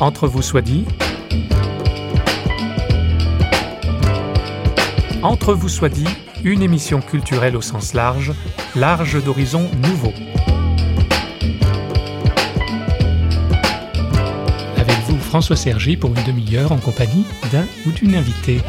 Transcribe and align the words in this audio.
Entre 0.00 0.26
vous 0.26 0.40
soit 0.40 0.62
dit. 0.62 0.86
Entre 5.22 5.52
vous 5.52 5.68
soit 5.68 5.90
dit, 5.90 6.08
une 6.42 6.62
émission 6.62 7.02
culturelle 7.02 7.54
au 7.54 7.60
sens 7.60 7.92
large, 7.92 8.32
large 8.74 9.22
d'horizons 9.22 9.70
nouveaux. 9.82 10.14
Avec 14.78 14.96
vous, 15.06 15.18
François 15.18 15.56
Sergi, 15.56 15.98
pour 15.98 16.16
une 16.16 16.24
demi-heure 16.24 16.72
en 16.72 16.78
compagnie 16.78 17.26
d'un 17.52 17.66
ou 17.86 17.90
d'une 17.90 18.14
invitée. 18.14 18.62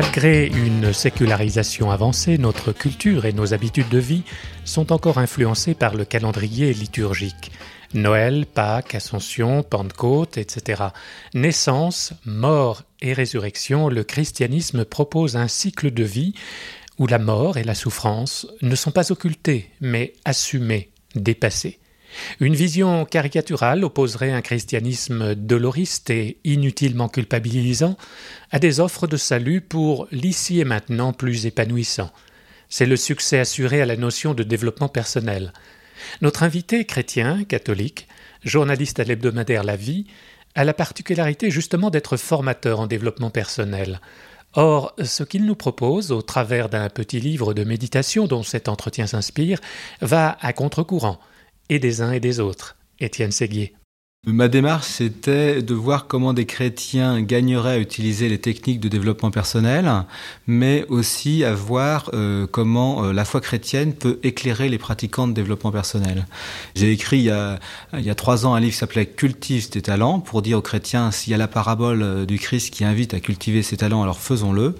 Malgré 0.00 0.46
une 0.46 0.92
sécularisation 0.92 1.90
avancée, 1.90 2.38
notre 2.38 2.70
culture 2.70 3.24
et 3.24 3.32
nos 3.32 3.52
habitudes 3.52 3.88
de 3.88 3.98
vie 3.98 4.22
sont 4.64 4.92
encore 4.92 5.18
influencées 5.18 5.74
par 5.74 5.96
le 5.96 6.04
calendrier 6.04 6.72
liturgique. 6.72 7.50
Noël, 7.94 8.46
Pâques, 8.46 8.94
Ascension, 8.94 9.64
Pentecôte, 9.64 10.38
etc. 10.38 10.84
Naissance, 11.34 12.12
mort 12.24 12.84
et 13.02 13.12
résurrection, 13.12 13.88
le 13.88 14.04
christianisme 14.04 14.84
propose 14.84 15.36
un 15.36 15.48
cycle 15.48 15.90
de 15.90 16.04
vie 16.04 16.32
où 17.00 17.08
la 17.08 17.18
mort 17.18 17.56
et 17.56 17.64
la 17.64 17.74
souffrance 17.74 18.46
ne 18.62 18.76
sont 18.76 18.92
pas 18.92 19.10
occultées, 19.10 19.68
mais 19.80 20.12
assumées, 20.24 20.92
dépassées. 21.16 21.80
Une 22.40 22.54
vision 22.54 23.04
caricaturale 23.04 23.84
opposerait 23.84 24.32
un 24.32 24.40
christianisme 24.40 25.34
doloriste 25.34 26.10
et 26.10 26.38
inutilement 26.44 27.08
culpabilisant 27.08 27.96
à 28.50 28.58
des 28.58 28.80
offres 28.80 29.06
de 29.06 29.16
salut 29.16 29.60
pour 29.60 30.08
l'ici 30.10 30.60
et 30.60 30.64
maintenant 30.64 31.12
plus 31.12 31.46
épanouissant. 31.46 32.10
C'est 32.68 32.86
le 32.86 32.96
succès 32.96 33.38
assuré 33.38 33.80
à 33.80 33.86
la 33.86 33.96
notion 33.96 34.34
de 34.34 34.42
développement 34.42 34.88
personnel. 34.88 35.52
Notre 36.20 36.42
invité 36.42 36.84
chrétien, 36.84 37.44
catholique, 37.44 38.08
journaliste 38.44 39.00
à 39.00 39.04
l'hebdomadaire 39.04 39.64
La 39.64 39.76
Vie, 39.76 40.06
a 40.54 40.64
la 40.64 40.74
particularité 40.74 41.50
justement 41.50 41.90
d'être 41.90 42.16
formateur 42.16 42.80
en 42.80 42.86
développement 42.86 43.30
personnel. 43.30 44.00
Or, 44.54 44.94
ce 45.02 45.22
qu'il 45.24 45.44
nous 45.44 45.54
propose, 45.54 46.10
au 46.10 46.22
travers 46.22 46.68
d'un 46.68 46.88
petit 46.88 47.20
livre 47.20 47.52
de 47.54 47.64
méditation 47.64 48.26
dont 48.26 48.42
cet 48.42 48.68
entretien 48.68 49.06
s'inspire, 49.06 49.60
va 50.00 50.38
à 50.40 50.52
contre-courant 50.52 51.20
et 51.68 51.78
des 51.78 52.02
uns 52.02 52.12
et 52.12 52.20
des 52.20 52.40
autres. 52.40 52.76
Étienne 53.00 53.30
Séguier. 53.30 53.74
Ma 54.26 54.48
démarche, 54.48 54.88
c'était 54.88 55.62
de 55.62 55.74
voir 55.74 56.08
comment 56.08 56.32
des 56.32 56.44
chrétiens 56.44 57.22
gagneraient 57.22 57.74
à 57.74 57.78
utiliser 57.78 58.28
les 58.28 58.38
techniques 58.38 58.80
de 58.80 58.88
développement 58.88 59.30
personnel, 59.30 59.88
mais 60.48 60.84
aussi 60.88 61.44
à 61.44 61.54
voir 61.54 62.10
euh, 62.12 62.48
comment 62.50 63.04
euh, 63.04 63.12
la 63.12 63.24
foi 63.24 63.40
chrétienne 63.40 63.94
peut 63.94 64.18
éclairer 64.24 64.68
les 64.68 64.76
pratiquants 64.76 65.28
de 65.28 65.32
développement 65.32 65.70
personnel. 65.70 66.26
J'ai 66.74 66.90
écrit 66.90 67.18
il 67.18 67.24
y, 67.26 67.30
a, 67.30 68.14
trois 68.16 68.44
ans 68.44 68.54
un 68.54 68.60
livre 68.60 68.72
qui 68.72 68.78
s'appelait 68.78 69.06
Cultive 69.06 69.70
tes 69.70 69.82
talents, 69.82 70.18
pour 70.18 70.42
dire 70.42 70.58
aux 70.58 70.62
chrétiens, 70.62 71.12
s'il 71.12 71.30
y 71.30 71.34
a 71.34 71.38
la 71.38 71.48
parabole 71.48 72.02
euh, 72.02 72.26
du 72.26 72.40
Christ 72.40 72.74
qui 72.74 72.84
invite 72.84 73.14
à 73.14 73.20
cultiver 73.20 73.62
ses 73.62 73.76
talents, 73.76 74.02
alors 74.02 74.18
faisons-le. 74.18 74.74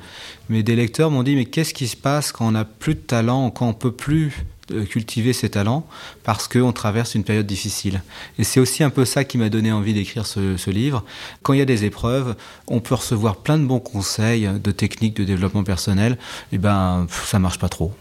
Mais 0.49 0.65
des 0.65 0.75
lecteurs 0.75 1.13
m'ont 1.13 1.23
dit, 1.23 1.37
mais 1.37 1.45
qu'est-ce 1.45 1.75
qui 1.75 1.87
se 1.87 1.97
passe 1.97 2.33
quand 2.33 2.49
on 2.49 2.53
n'a 2.53 2.65
plus 2.65 2.97
de 2.97 3.01
talent, 3.01 3.51
quand 3.51 3.69
on 3.69 3.75
peut 3.75 3.93
plus 3.93 4.45
cultiver 4.91 5.33
ses 5.33 5.51
talents 5.51 5.87
parce 6.25 6.49
qu'on 6.49 6.73
traverse 6.73 7.15
une 7.15 7.25
période 7.25 7.47
difficile. 7.47 8.03
Et 8.39 8.45
c'est 8.45 8.61
aussi 8.61 8.85
un 8.85 8.91
peu 8.91 9.05
ça 9.05 9.25
qui 9.25 9.39
m'a 9.39 9.49
donné 9.49 9.73
envie 9.73 9.95
d'écrire 9.95 10.27
ce, 10.27 10.71
livre. 10.71 11.05
Quand 11.43 11.55
il 11.55 11.59
y 11.59 11.63
a 11.63 11.67
des 11.67 11.85
épreuves, 11.85 12.37
on 12.67 12.81
peut 12.81 12.95
recevoir 12.95 13.37
plein 13.37 13.59
de 13.59 13.65
bons 13.65 13.81
conseils, 13.81 14.49
de 14.63 14.71
techniques 14.71 15.17
de 15.17 15.25
développement 15.25 15.65
personnel. 15.65 16.13
Et 16.53 16.57
eh 16.57 16.59
ben, 16.59 17.07
ça 17.11 17.39
marche 17.39 17.59
pas 17.59 17.69
trop. 17.69 17.93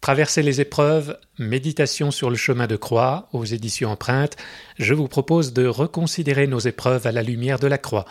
Traverser 0.00 0.42
les 0.42 0.60
épreuves, 0.60 1.18
méditation 1.40 2.12
sur 2.12 2.30
le 2.30 2.36
chemin 2.36 2.68
de 2.68 2.76
croix 2.76 3.28
aux 3.32 3.44
éditions 3.44 3.90
empreintes, 3.90 4.36
je 4.78 4.94
vous 4.94 5.08
propose 5.08 5.52
de 5.52 5.66
reconsidérer 5.66 6.46
nos 6.46 6.60
épreuves 6.60 7.06
à 7.06 7.12
la 7.12 7.22
lumière 7.22 7.58
de 7.58 7.66
la 7.66 7.78
croix, 7.78 8.04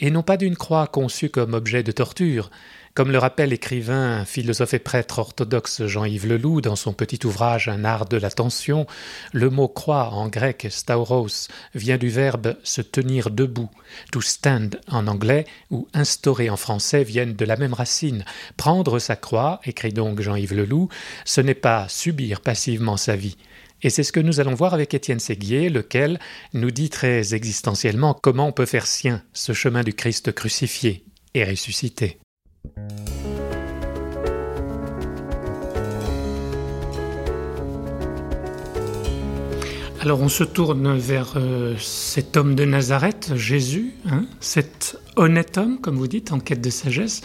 et 0.00 0.10
non 0.10 0.22
pas 0.22 0.38
d'une 0.38 0.56
croix 0.56 0.86
conçue 0.86 1.28
comme 1.28 1.52
objet 1.52 1.82
de 1.82 1.92
torture, 1.92 2.50
comme 2.94 3.10
le 3.10 3.18
rappelle 3.18 3.50
l'écrivain, 3.50 4.24
philosophe 4.24 4.74
et 4.74 4.78
prêtre 4.78 5.18
orthodoxe 5.18 5.84
Jean-Yves 5.84 6.28
Leloup 6.28 6.60
dans 6.60 6.76
son 6.76 6.92
petit 6.92 7.26
ouvrage 7.26 7.68
Un 7.68 7.84
art 7.84 8.06
de 8.06 8.16
l'attention, 8.16 8.86
le 9.32 9.50
mot 9.50 9.66
croix 9.66 10.10
en 10.10 10.28
grec 10.28 10.68
stauros 10.70 11.48
vient 11.74 11.98
du 11.98 12.08
verbe 12.08 12.56
se 12.62 12.82
tenir 12.82 13.30
debout. 13.30 13.68
To 14.12 14.20
stand 14.20 14.80
en 14.86 15.08
anglais 15.08 15.44
ou 15.70 15.88
instaurer 15.92 16.50
en 16.50 16.56
français 16.56 17.02
viennent 17.02 17.34
de 17.34 17.44
la 17.44 17.56
même 17.56 17.74
racine. 17.74 18.24
Prendre 18.56 19.00
sa 19.00 19.16
croix, 19.16 19.60
écrit 19.64 19.92
donc 19.92 20.20
Jean-Yves 20.20 20.54
Leloup, 20.54 20.88
ce 21.24 21.40
n'est 21.40 21.54
pas 21.54 21.88
subir 21.88 22.42
passivement 22.42 22.96
sa 22.96 23.16
vie. 23.16 23.36
Et 23.82 23.90
c'est 23.90 24.04
ce 24.04 24.12
que 24.12 24.20
nous 24.20 24.38
allons 24.38 24.54
voir 24.54 24.72
avec 24.72 24.94
Étienne 24.94 25.18
Séguier, 25.18 25.68
lequel 25.68 26.20
nous 26.52 26.70
dit 26.70 26.90
très 26.90 27.34
existentiellement 27.34 28.14
comment 28.14 28.46
on 28.46 28.52
peut 28.52 28.66
faire 28.66 28.86
sien 28.86 29.20
ce 29.32 29.52
chemin 29.52 29.82
du 29.82 29.94
Christ 29.94 30.32
crucifié 30.32 31.04
et 31.34 31.44
ressuscité. 31.44 32.18
Alors 40.04 40.20
on 40.20 40.28
se 40.28 40.44
tourne 40.44 40.98
vers 40.98 41.32
euh, 41.36 41.76
cet 41.78 42.36
homme 42.36 42.54
de 42.54 42.66
Nazareth, 42.66 43.32
Jésus, 43.36 43.94
hein, 44.06 44.26
cet 44.38 44.98
honnête 45.16 45.56
homme, 45.56 45.80
comme 45.80 45.96
vous 45.96 46.08
dites, 46.08 46.30
en 46.30 46.40
quête 46.40 46.60
de 46.60 46.68
sagesse. 46.68 47.22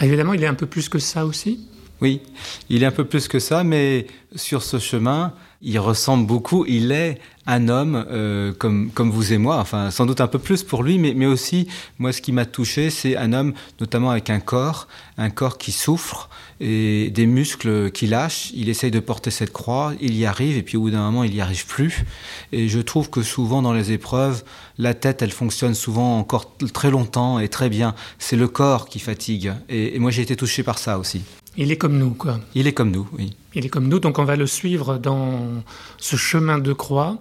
Évidemment, 0.00 0.32
il 0.32 0.42
est 0.42 0.48
un 0.48 0.54
peu 0.54 0.66
plus 0.66 0.88
que 0.88 0.98
ça 0.98 1.24
aussi. 1.24 1.68
Oui, 2.00 2.20
il 2.68 2.82
est 2.82 2.86
un 2.86 2.90
peu 2.90 3.04
plus 3.04 3.28
que 3.28 3.38
ça, 3.38 3.62
mais 3.62 4.08
sur 4.34 4.64
ce 4.64 4.80
chemin, 4.80 5.34
il 5.62 5.78
ressemble 5.78 6.26
beaucoup. 6.26 6.64
Il 6.66 6.90
est 6.90 7.20
un 7.50 7.68
homme 7.68 8.06
euh, 8.10 8.52
comme, 8.52 8.90
comme 8.92 9.10
vous 9.10 9.32
et 9.32 9.38
moi, 9.38 9.56
enfin 9.56 9.90
sans 9.90 10.06
doute 10.06 10.20
un 10.20 10.28
peu 10.28 10.38
plus 10.38 10.62
pour 10.62 10.84
lui, 10.84 10.98
mais, 10.98 11.14
mais 11.14 11.26
aussi, 11.26 11.66
moi 11.98 12.12
ce 12.12 12.22
qui 12.22 12.30
m'a 12.30 12.46
touché, 12.46 12.90
c'est 12.90 13.16
un 13.16 13.32
homme 13.32 13.54
notamment 13.80 14.10
avec 14.10 14.30
un 14.30 14.38
corps, 14.38 14.86
un 15.18 15.30
corps 15.30 15.58
qui 15.58 15.72
souffre 15.72 16.30
et 16.60 17.10
des 17.10 17.26
muscles 17.26 17.90
qui 17.90 18.06
lâchent. 18.06 18.52
Il 18.54 18.68
essaye 18.68 18.92
de 18.92 19.00
porter 19.00 19.32
cette 19.32 19.52
croix, 19.52 19.94
il 20.00 20.16
y 20.16 20.26
arrive, 20.26 20.56
et 20.56 20.62
puis 20.62 20.76
au 20.76 20.82
bout 20.82 20.90
d'un 20.90 21.02
moment, 21.02 21.24
il 21.24 21.32
n'y 21.32 21.40
arrive 21.40 21.66
plus. 21.66 22.04
Et 22.52 22.68
je 22.68 22.78
trouve 22.78 23.10
que 23.10 23.22
souvent 23.22 23.62
dans 23.62 23.72
les 23.72 23.90
épreuves, 23.90 24.44
la 24.78 24.94
tête, 24.94 25.20
elle 25.20 25.32
fonctionne 25.32 25.74
souvent 25.74 26.18
encore 26.18 26.54
très 26.72 26.90
longtemps 26.90 27.40
et 27.40 27.48
très 27.48 27.68
bien. 27.68 27.96
C'est 28.20 28.36
le 28.36 28.46
corps 28.46 28.88
qui 28.88 29.00
fatigue. 29.00 29.52
et 29.68 29.98
moi 29.98 30.12
j'ai 30.12 30.22
été 30.22 30.36
touché 30.36 30.62
par 30.62 30.78
ça 30.78 31.00
aussi. 31.00 31.22
Il 31.56 31.72
est 31.72 31.76
comme 31.76 31.98
nous, 31.98 32.10
quoi. 32.10 32.38
Il 32.54 32.68
est 32.68 32.72
comme 32.72 32.92
nous, 32.92 33.08
oui. 33.12 33.34
Il 33.54 33.66
est 33.66 33.68
comme 33.68 33.88
nous, 33.88 33.98
donc 33.98 34.18
on 34.18 34.24
va 34.24 34.36
le 34.36 34.46
suivre 34.46 34.98
dans 34.98 35.62
ce 35.98 36.14
chemin 36.14 36.58
de 36.58 36.72
croix 36.72 37.18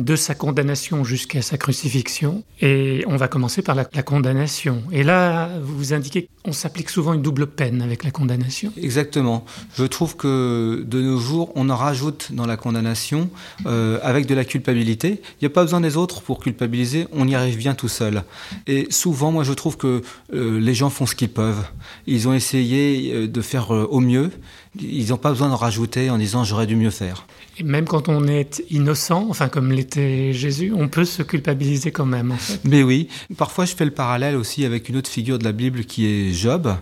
de 0.00 0.16
sa 0.16 0.34
condamnation 0.34 1.04
jusqu'à 1.04 1.42
sa 1.42 1.58
crucifixion. 1.58 2.42
Et 2.60 3.04
on 3.06 3.16
va 3.16 3.28
commencer 3.28 3.62
par 3.62 3.74
la, 3.74 3.84
condamnation. 3.84 4.82
Et 4.92 5.02
là, 5.02 5.50
vous 5.62 5.92
indiquez 5.92 6.28
qu'on 6.42 6.52
s'applique 6.52 6.88
souvent 6.88 7.12
une 7.12 7.22
double 7.22 7.46
peine 7.46 7.82
avec 7.82 8.02
la 8.02 8.10
condamnation. 8.10 8.72
Exactement. 8.76 9.44
Je 9.76 9.84
trouve 9.84 10.16
que 10.16 10.84
de 10.86 11.02
nos 11.02 11.18
jours, 11.18 11.52
on 11.54 11.68
en 11.68 11.76
rajoute 11.76 12.32
dans 12.32 12.46
la 12.46 12.56
condamnation 12.56 13.30
euh, 13.66 13.98
avec 14.02 14.26
de 14.26 14.34
la 14.34 14.44
culpabilité. 14.44 15.20
Il 15.40 15.42
n'y 15.42 15.46
a 15.46 15.50
pas 15.50 15.62
besoin 15.62 15.80
des 15.80 15.96
autres 15.96 16.22
pour 16.22 16.40
culpabiliser, 16.40 17.06
on 17.12 17.28
y 17.28 17.34
arrive 17.34 17.58
bien 17.58 17.74
tout 17.74 17.88
seul. 17.88 18.24
Et 18.66 18.86
souvent, 18.90 19.32
moi, 19.32 19.44
je 19.44 19.52
trouve 19.52 19.76
que 19.76 20.02
euh, 20.32 20.58
les 20.58 20.74
gens 20.74 20.90
font 20.90 21.06
ce 21.06 21.14
qu'ils 21.14 21.30
peuvent. 21.30 21.64
Ils 22.06 22.26
ont 22.26 22.32
essayé 22.32 23.12
euh, 23.12 23.28
de 23.28 23.40
faire 23.42 23.70
au 23.70 24.00
mieux. 24.00 24.30
Ils 24.78 25.08
n'ont 25.08 25.16
pas 25.16 25.30
besoin 25.30 25.48
de 25.48 25.54
rajouter 25.54 26.10
en 26.10 26.18
disant 26.18 26.44
j'aurais 26.44 26.66
dû 26.66 26.76
mieux 26.76 26.90
faire. 26.90 27.26
Et 27.58 27.64
même 27.64 27.86
quand 27.86 28.08
on 28.08 28.28
est 28.28 28.62
innocent, 28.70 29.26
enfin 29.28 29.48
comme 29.48 29.72
l'était 29.72 30.32
Jésus, 30.32 30.72
on 30.76 30.86
peut 30.86 31.04
se 31.04 31.22
culpabiliser 31.22 31.90
quand 31.90 32.06
même. 32.06 32.30
En 32.30 32.36
fait. 32.36 32.60
Mais 32.64 32.84
oui, 32.84 33.08
parfois 33.36 33.64
je 33.64 33.74
fais 33.74 33.84
le 33.84 33.90
parallèle 33.90 34.36
aussi 34.36 34.64
avec 34.64 34.88
une 34.88 34.96
autre 34.96 35.10
figure 35.10 35.40
de 35.40 35.44
la 35.44 35.50
Bible 35.50 35.84
qui 35.84 36.06
est 36.06 36.32
Job. 36.32 36.72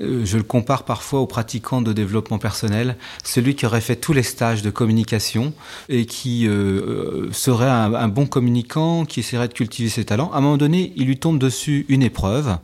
Euh, 0.00 0.24
je 0.26 0.36
le 0.36 0.42
compare 0.42 0.84
parfois 0.84 1.20
au 1.20 1.26
pratiquant 1.26 1.80
de 1.80 1.94
développement 1.94 2.38
personnel, 2.38 2.96
celui 3.24 3.54
qui 3.54 3.64
aurait 3.64 3.80
fait 3.80 3.96
tous 3.96 4.12
les 4.12 4.22
stages 4.22 4.60
de 4.60 4.70
communication 4.70 5.54
et 5.88 6.04
qui 6.04 6.46
euh, 6.46 6.50
euh, 6.50 7.28
serait 7.32 7.70
un, 7.70 7.94
un, 7.94 8.08
bon 8.08 8.26
communicant, 8.26 9.06
qui 9.06 9.20
essaierait 9.20 9.48
de 9.48 9.54
cultiver 9.54 9.88
ses 9.88 10.04
talents. 10.04 10.30
À 10.32 10.38
un 10.38 10.40
moment 10.42 10.58
donné, 10.58 10.92
il 10.96 11.06
lui 11.06 11.18
tombe 11.18 11.38
dessus 11.38 11.86
une 11.88 12.02
épreuve. 12.02 12.58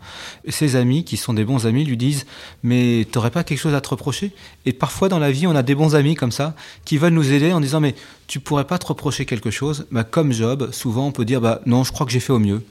Ses 0.49 0.77
amis, 0.77 1.05
qui 1.05 1.17
sont 1.17 1.33
des 1.33 1.45
bons 1.45 1.67
amis, 1.67 1.85
lui 1.85 1.97
disent 1.97 2.27
Mais 2.63 3.07
t'aurais 3.11 3.31
pas 3.31 3.43
quelque 3.43 3.59
chose 3.59 3.75
à 3.75 3.81
te 3.81 3.89
reprocher? 3.89 4.33
Et 4.67 4.73
parfois 4.73 5.09
dans 5.09 5.19
la 5.19 5.31
vie, 5.31 5.47
on 5.47 5.55
a 5.55 5.63
des 5.63 5.75
bons 5.75 5.95
amis 5.95 6.15
comme 6.15 6.33
ça 6.33 6.55
qui 6.85 6.99
veulent 6.99 7.15
nous 7.15 7.33
aider 7.33 7.53
en 7.53 7.61
disant 7.61 7.81
mais 7.81 7.95
tu 8.27 8.41
pourrais 8.41 8.67
pas 8.67 8.79
te 8.79 8.87
reprocher 8.87 9.25
quelque 9.25 9.51
chose? 9.51 9.87
Bah, 9.91 10.05
comme 10.05 10.33
Job, 10.33 10.71
souvent 10.73 11.07
on 11.07 11.13
peut 11.13 11.25
dire 11.25 11.41
bah 11.41 11.63
non, 11.65 11.85
je 11.85 11.93
crois 11.93 12.05
que 12.05 12.13
j'ai 12.13 12.21
fait 12.21 12.33
au 12.33 12.41
mieux. 12.41 12.63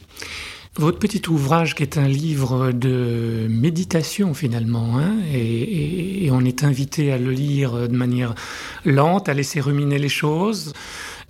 Votre 0.78 1.00
petit 1.00 1.22
ouvrage, 1.30 1.74
qui 1.74 1.84
est 1.84 1.98
un 1.98 2.08
livre 2.10 2.74
de 2.74 3.48
méditation 3.50 4.34
finalement, 4.34 5.00
hein, 5.00 5.16
et, 5.34 6.28
on 6.32 6.44
est 6.44 6.66
invité 6.66 7.14
à 7.14 7.18
le 7.18 7.32
lire 7.32 7.88
de 7.88 7.96
manière 7.96 8.36
lente, 8.84 9.30
à 9.30 9.34
laisser 9.34 9.62
ruminer 9.62 9.98
les 9.98 10.10
choses. 10.10 10.74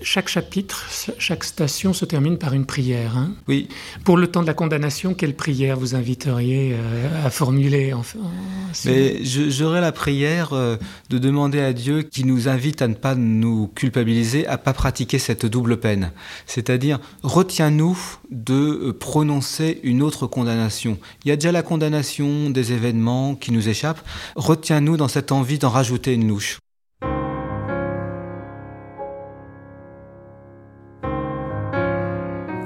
Chaque 0.01 0.27
chapitre, 0.27 0.89
chaque 1.19 1.45
station 1.45 1.94
se 1.94 2.03
termine 2.03 2.38
par 2.38 2.53
une 2.53 2.65
prière. 2.65 3.18
Hein. 3.18 3.31
oui. 3.47 3.69
Pour 4.03 4.18
le 4.18 4.27
temps 4.27 4.42
de 4.42 4.47
la 4.47 4.53
condamnation, 4.53 5.13
quelle 5.13 5.36
prière 5.36 5.77
vous 5.77 5.95
inviteriez 5.95 6.74
euh, 6.74 7.25
à 7.25 7.30
formuler 7.30 7.94
enfin, 7.94 8.19
Mais 8.83 9.24
J'aurais 9.24 9.80
la 9.80 9.94
prière 9.94 10.51
euh, 10.51 10.75
de 11.09 11.18
demander 11.18 11.62
à 11.62 11.71
Dieu 11.71 12.01
qui 12.01 12.25
nous 12.25 12.50
invite 12.50 12.81
à 12.81 12.89
ne 12.89 12.94
pas 12.94 13.15
nous 13.15 13.68
culpabiliser, 13.68 14.45
à 14.47 14.57
pas 14.57 14.74
pratiquer 14.74 15.18
cette 15.18 15.45
double 15.45 15.77
peine. 15.77 16.12
C'est-à-dire, 16.45 17.00
retiens-nous 17.24 17.98
de 18.30 18.53
euh, 18.53 18.94
prononcer 18.94 19.80
une 19.83 20.01
autre 20.01 20.27
condamnation. 20.27 20.98
Il 21.24 21.30
y 21.30 21.31
a 21.31 21.38
déjà 21.38 21.53
la 21.53 21.63
condamnation 21.63 22.50
des 22.50 22.74
événements 22.74 23.36
qui 23.36 23.53
nous 23.53 23.69
échappent. 23.69 24.06
Retiens-nous 24.36 24.98
dans 24.98 25.07
cette 25.07 25.31
envie 25.31 25.57
d'en 25.57 25.69
rajouter 25.69 26.13
une 26.13 26.27
louche. 26.27 26.59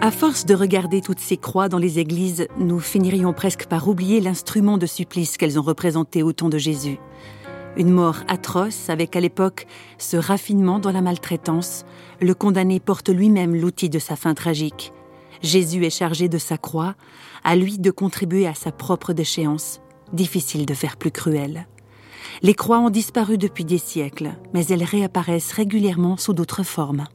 À 0.10 0.12
force 0.12 0.48
de 0.48 0.56
regarder 0.56 1.02
toutes 1.02 1.20
ces 1.20 1.38
croix 1.38 1.70
dans 1.70 1.78
les 1.78 2.00
églises, 2.00 2.48
nous 2.58 2.80
finirions 2.80 3.32
presque 3.32 3.68
par 3.68 3.88
oublier 3.88 4.22
l'instrument 4.22 4.80
de 4.80 4.88
supplice 4.88 5.38
qu'elles 5.38 5.60
ont 5.60 5.62
représenté 5.62 6.24
au 6.24 6.34
temps 6.34 6.50
de 6.50 6.58
Jésus. 6.58 6.98
Une 7.78 7.92
mort 7.92 8.16
atroce 8.28 8.90
avec 8.90 9.16
à 9.16 9.20
l'époque 9.20 9.68
ce 10.00 10.18
raffinement 10.18 10.80
dans 10.80 10.92
la 10.92 11.04
maltraitance, 11.04 11.86
le 12.22 12.34
condamné 12.34 12.80
porte 12.80 13.10
lui-même 13.10 13.56
l'outil 13.56 13.88
de 13.88 14.00
sa 14.00 14.16
fin 14.16 14.34
tragique. 14.34 14.94
Jésus 15.44 15.86
est 15.86 15.92
chargé 15.92 16.28
de 16.28 16.40
sa 16.40 16.58
croix, 16.58 16.96
à 17.44 17.56
lui 17.56 17.78
de 17.78 17.92
contribuer 17.92 18.48
à 18.48 18.56
sa 18.56 18.72
propre 18.72 19.14
déchéance. 19.14 19.80
Difficile 20.12 20.66
de 20.66 20.74
faire 20.74 20.98
plus 20.98 21.12
cruel. 21.12 21.68
Les 22.42 22.56
croix 22.56 22.80
ont 22.80 22.90
disparu 22.90 23.38
depuis 23.38 23.64
des 23.64 23.78
siècles, 23.78 24.32
mais 24.56 24.66
elles 24.66 24.84
réapparaissent 24.84 25.54
régulièrement 25.54 26.18
sous 26.18 26.34
d'autres 26.34 26.64
formes. 26.64 27.06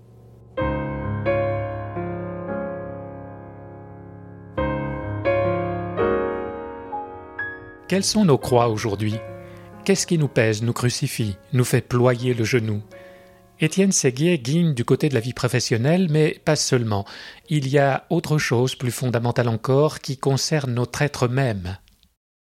Quelles 7.95 8.03
sont 8.03 8.25
nos 8.25 8.39
croix 8.39 8.71
aujourd'hui? 8.71 9.15
Qu'est-ce 9.85 10.09
qui 10.09 10.19
nous 10.19 10.27
pèse, 10.27 10.65
nous 10.65 10.73
crucifie, 10.73 11.37
nous 11.53 11.63
fait 11.63 11.81
ployer 11.81 12.35
le 12.35 12.43
genou? 12.43 12.83
Étienne 13.61 13.93
Séguier 13.93 14.37
guigne 14.41 14.75
du 14.75 14.85
côté 14.85 15.09
de 15.09 15.15
la 15.15 15.21
vie 15.21 15.33
professionnelle, 15.33 16.09
mais 16.11 16.41
pas 16.45 16.57
seulement. 16.57 17.05
Il 17.49 17.69
y 17.69 17.79
a 17.79 18.05
autre 18.11 18.37
chose 18.37 18.75
plus 18.75 18.91
fondamentale 18.91 19.47
encore 19.47 20.01
qui 20.01 20.17
concerne 20.17 20.75
notre 20.75 21.03
être 21.03 21.29
même. 21.29 21.77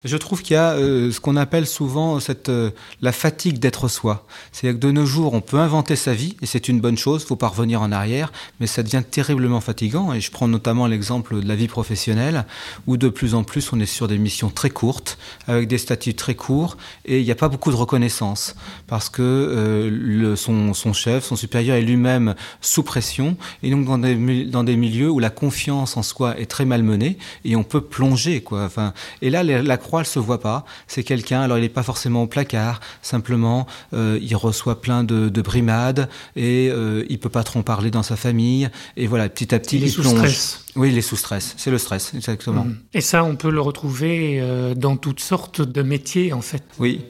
Je 0.05 0.15
trouve 0.15 0.41
qu'il 0.41 0.53
y 0.53 0.57
a 0.57 0.75
euh, 0.75 1.11
ce 1.11 1.19
qu'on 1.19 1.35
appelle 1.35 1.67
souvent 1.67 2.21
cette, 2.21 2.47
euh, 2.47 2.71
la 3.01 3.11
fatigue 3.11 3.59
d'être 3.59 3.89
soi. 3.89 4.25
C'est-à-dire 4.53 4.79
que 4.79 4.85
de 4.87 4.93
nos 4.93 5.05
jours, 5.05 5.33
on 5.33 5.41
peut 5.41 5.59
inventer 5.59 5.97
sa 5.97 6.13
vie, 6.13 6.37
et 6.41 6.45
c'est 6.45 6.69
une 6.69 6.79
bonne 6.79 6.97
chose, 6.97 7.25
faut 7.25 7.35
pas 7.35 7.49
revenir 7.49 7.81
en 7.81 7.91
arrière, 7.91 8.31
mais 8.61 8.67
ça 8.67 8.81
devient 8.81 9.03
terriblement 9.03 9.59
fatigant. 9.59 10.13
Et 10.13 10.21
je 10.21 10.31
prends 10.31 10.47
notamment 10.47 10.87
l'exemple 10.87 11.41
de 11.41 11.45
la 11.45 11.57
vie 11.57 11.67
professionnelle, 11.67 12.45
où 12.87 12.95
de 12.95 13.09
plus 13.09 13.33
en 13.33 13.43
plus 13.43 13.73
on 13.73 13.79
est 13.81 13.85
sur 13.85 14.07
des 14.07 14.17
missions 14.17 14.49
très 14.49 14.69
courtes, 14.69 15.17
avec 15.47 15.67
des 15.67 15.77
statuts 15.77 16.13
très 16.13 16.33
courts, 16.33 16.77
et 17.03 17.19
il 17.19 17.25
n'y 17.25 17.31
a 17.31 17.35
pas 17.35 17.49
beaucoup 17.49 17.71
de 17.71 17.75
reconnaissance, 17.75 18.55
parce 18.87 19.09
que 19.09 19.21
euh, 19.21 19.89
le, 19.91 20.37
son, 20.37 20.73
son, 20.73 20.93
chef, 20.93 21.25
son 21.25 21.35
supérieur 21.35 21.75
est 21.75 21.81
lui-même 21.81 22.35
sous 22.61 22.83
pression, 22.83 23.35
et 23.63 23.69
donc 23.69 23.83
dans 23.83 23.97
des, 23.97 24.45
dans 24.45 24.63
des 24.63 24.77
milieux 24.77 25.09
où 25.09 25.19
la 25.19 25.29
confiance 25.29 25.97
en 25.97 26.03
soi 26.03 26.39
est 26.39 26.45
très 26.45 26.63
malmenée, 26.63 27.17
et 27.43 27.57
on 27.57 27.63
peut 27.63 27.81
plonger. 27.81 28.39
Quoi. 28.39 28.63
Enfin, 28.63 28.93
et 29.21 29.29
là, 29.29 29.43
la 29.43 29.77
croix, 29.89 30.01
elle 30.01 30.05
se 30.05 30.19
voit 30.19 30.39
pas. 30.39 30.65
C'est 30.85 31.03
quelqu'un, 31.03 31.41
alors 31.41 31.57
il 31.57 31.61
n'est 31.61 31.69
pas 31.69 31.81
forcément 31.81 32.21
au 32.21 32.27
placard, 32.27 32.79
simplement 33.01 33.65
euh, 33.93 34.19
il 34.21 34.35
reçoit 34.35 34.81
plein 34.81 35.03
de, 35.03 35.41
brimades 35.41 36.09
et 36.35 36.69
euh, 36.69 37.05
il 37.09 37.17
peut 37.17 37.29
pas 37.29 37.43
trop 37.43 37.59
en 37.59 37.63
parler 37.63 37.89
dans 37.89 38.03
sa 38.03 38.15
famille. 38.15 38.69
Et 38.97 39.07
voilà, 39.07 39.27
petit 39.29 39.55
à 39.55 39.59
petit, 39.59 39.77
il, 39.77 39.85
est 39.85 39.89
sous 39.89 40.03
Stress. 40.03 40.65
Oui, 40.75 40.89
il 40.91 40.97
est 40.97 41.01
sous 41.01 41.15
stress. 41.15 41.55
C'est 41.57 41.71
le 41.71 41.79
stress, 41.79 42.13
exactement. 42.13 42.65
Mmh. 42.65 42.77
Et 42.93 43.01
ça, 43.01 43.23
on 43.23 43.35
peut 43.35 43.49
le 43.49 43.61
retrouver 43.61 44.39
euh, 44.39 44.75
dans 44.75 44.95
toutes 44.95 45.21
sortes 45.21 45.61
de 45.61 45.81
métiers, 45.81 46.33
en 46.33 46.41
fait. 46.41 46.63
Oui, 46.77 47.01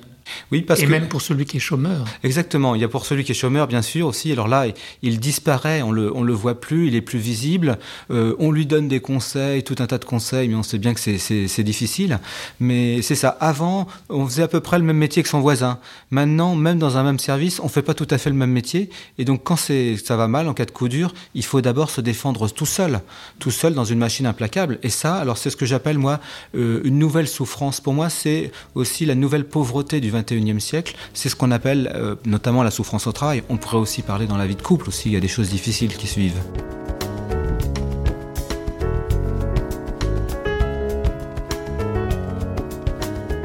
oui, 0.52 0.62
parce 0.62 0.82
et 0.82 0.88
même 0.88 1.08
pour 1.08 1.22
celui 1.22 1.46
qui 1.46 1.58
est 1.58 1.62
chômeur. 1.62 2.06
Exactement. 2.24 2.76
Il 2.76 2.82
y 2.82 2.84
a 2.84 2.88
pour 2.88 3.06
celui 3.06 3.24
qui 3.24 3.32
est 3.32 3.36
chômeur, 3.36 3.68
bien 3.68 3.82
sûr, 3.82 4.08
aussi. 4.08 4.32
Alors 4.32 4.48
là, 4.48 4.66
il 5.02 5.20
disparaît, 5.20 5.82
on 5.82 5.92
le, 5.92 6.16
on 6.16 6.24
le 6.24 6.34
voit 6.34 6.60
plus, 6.60 6.88
il 6.88 6.96
est 6.96 7.02
plus 7.02 7.20
visible. 7.20 7.78
Euh, 8.12 8.36
on 8.40 8.52
lui 8.52 8.66
donne 8.66 8.88
des 8.88 9.00
conseils, 9.00 9.64
tout 9.64 9.76
un 9.80 9.88
tas 9.88 9.98
de 9.98 10.06
conseils, 10.06 10.48
mais 10.48 10.56
on 10.56 10.64
sait 10.64 10.78
bien 10.78 10.94
que 10.94 11.00
c'est 11.00 11.64
difficile. 11.64 12.20
Mais 12.60 13.02
c'est 13.02 13.16
ça. 13.16 13.30
Avant, 13.40 13.88
on 14.10 14.26
faisait 14.26 14.44
à 14.44 14.48
peu 14.48 14.60
près 14.60 14.78
le 14.78 14.86
même 14.86 14.98
métier 14.98 15.24
que 15.24 15.30
son 15.30 15.40
voisin. 15.40 15.80
Maintenant, 16.12 16.56
même 16.56 16.80
dans 16.80 16.98
un 16.98 17.04
même 17.04 17.20
service, 17.20 17.60
on 17.60 17.68
fait 17.68 17.82
pas 17.82 17.94
tout 17.94 18.08
à 18.10 18.18
fait 18.18 18.30
le 18.30 18.36
même 18.36 18.52
métier. 18.52 18.90
Et 19.18 19.26
donc, 19.26 19.44
quand 19.44 19.58
ça 19.58 20.16
va 20.16 20.28
mal, 20.28 20.48
en 20.48 20.54
cas 20.54 20.66
de 20.66 20.72
coup 20.72 20.88
dur, 20.88 21.14
il 21.34 21.44
faut 21.44 21.62
d'abord 21.62 21.90
se 21.90 22.02
défendre 22.02 22.50
tout 22.50 22.66
seul, 22.66 23.02
tout 23.40 23.52
seul 23.52 23.74
dans 23.74 23.86
une 23.86 24.00
machine 24.00 24.26
implacable. 24.26 24.80
Et 24.84 24.90
ça, 24.90 25.16
alors 25.16 25.38
c'est 25.38 25.50
ce 25.50 25.58
que 25.58 25.66
j'appelle 25.66 25.98
moi 25.98 26.20
euh, 26.56 26.82
une 26.84 26.98
nouvelle 26.98 27.28
souffrance. 27.28 27.82
Pour 27.82 27.94
moi, 27.94 28.10
c'est 28.10 28.52
aussi 28.76 29.06
la 29.06 29.16
nouvelle 29.16 29.46
pauvreté 29.46 30.00
du 30.00 30.12
21e 30.22 30.60
siècle, 30.60 30.96
c'est 31.14 31.30
ce 31.30 31.36
qu'on 31.36 31.52
appelle 31.52 31.92
euh, 31.96 32.16
notamment 32.26 32.64
la 32.64 32.72
souffrance 32.72 33.08
au 33.08 33.12
travail. 33.12 33.44
On 33.50 33.58
pourrait 33.58 33.78
aussi 33.78 34.02
parler 34.02 34.28
dans 34.28 34.38
la 34.38 34.48
vie 34.48 34.56
de 34.56 34.62
couple 34.62 34.90
aussi, 34.90 35.10
il 35.10 35.14
y 35.14 35.18
a 35.18 35.20
des 35.20 35.28
choses 35.28 35.50
difficiles 35.50 35.96
qui 35.96 36.08
suivent. 36.08 36.42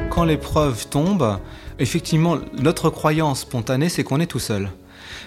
Quand 0.09 0.23
l'épreuve 0.23 0.87
tombe, 0.87 1.39
effectivement, 1.77 2.37
notre 2.57 2.89
croyance 2.89 3.41
spontanée, 3.41 3.89
c'est 3.89 4.03
qu'on 4.03 4.19
est 4.19 4.27
tout 4.27 4.39
seul. 4.39 4.69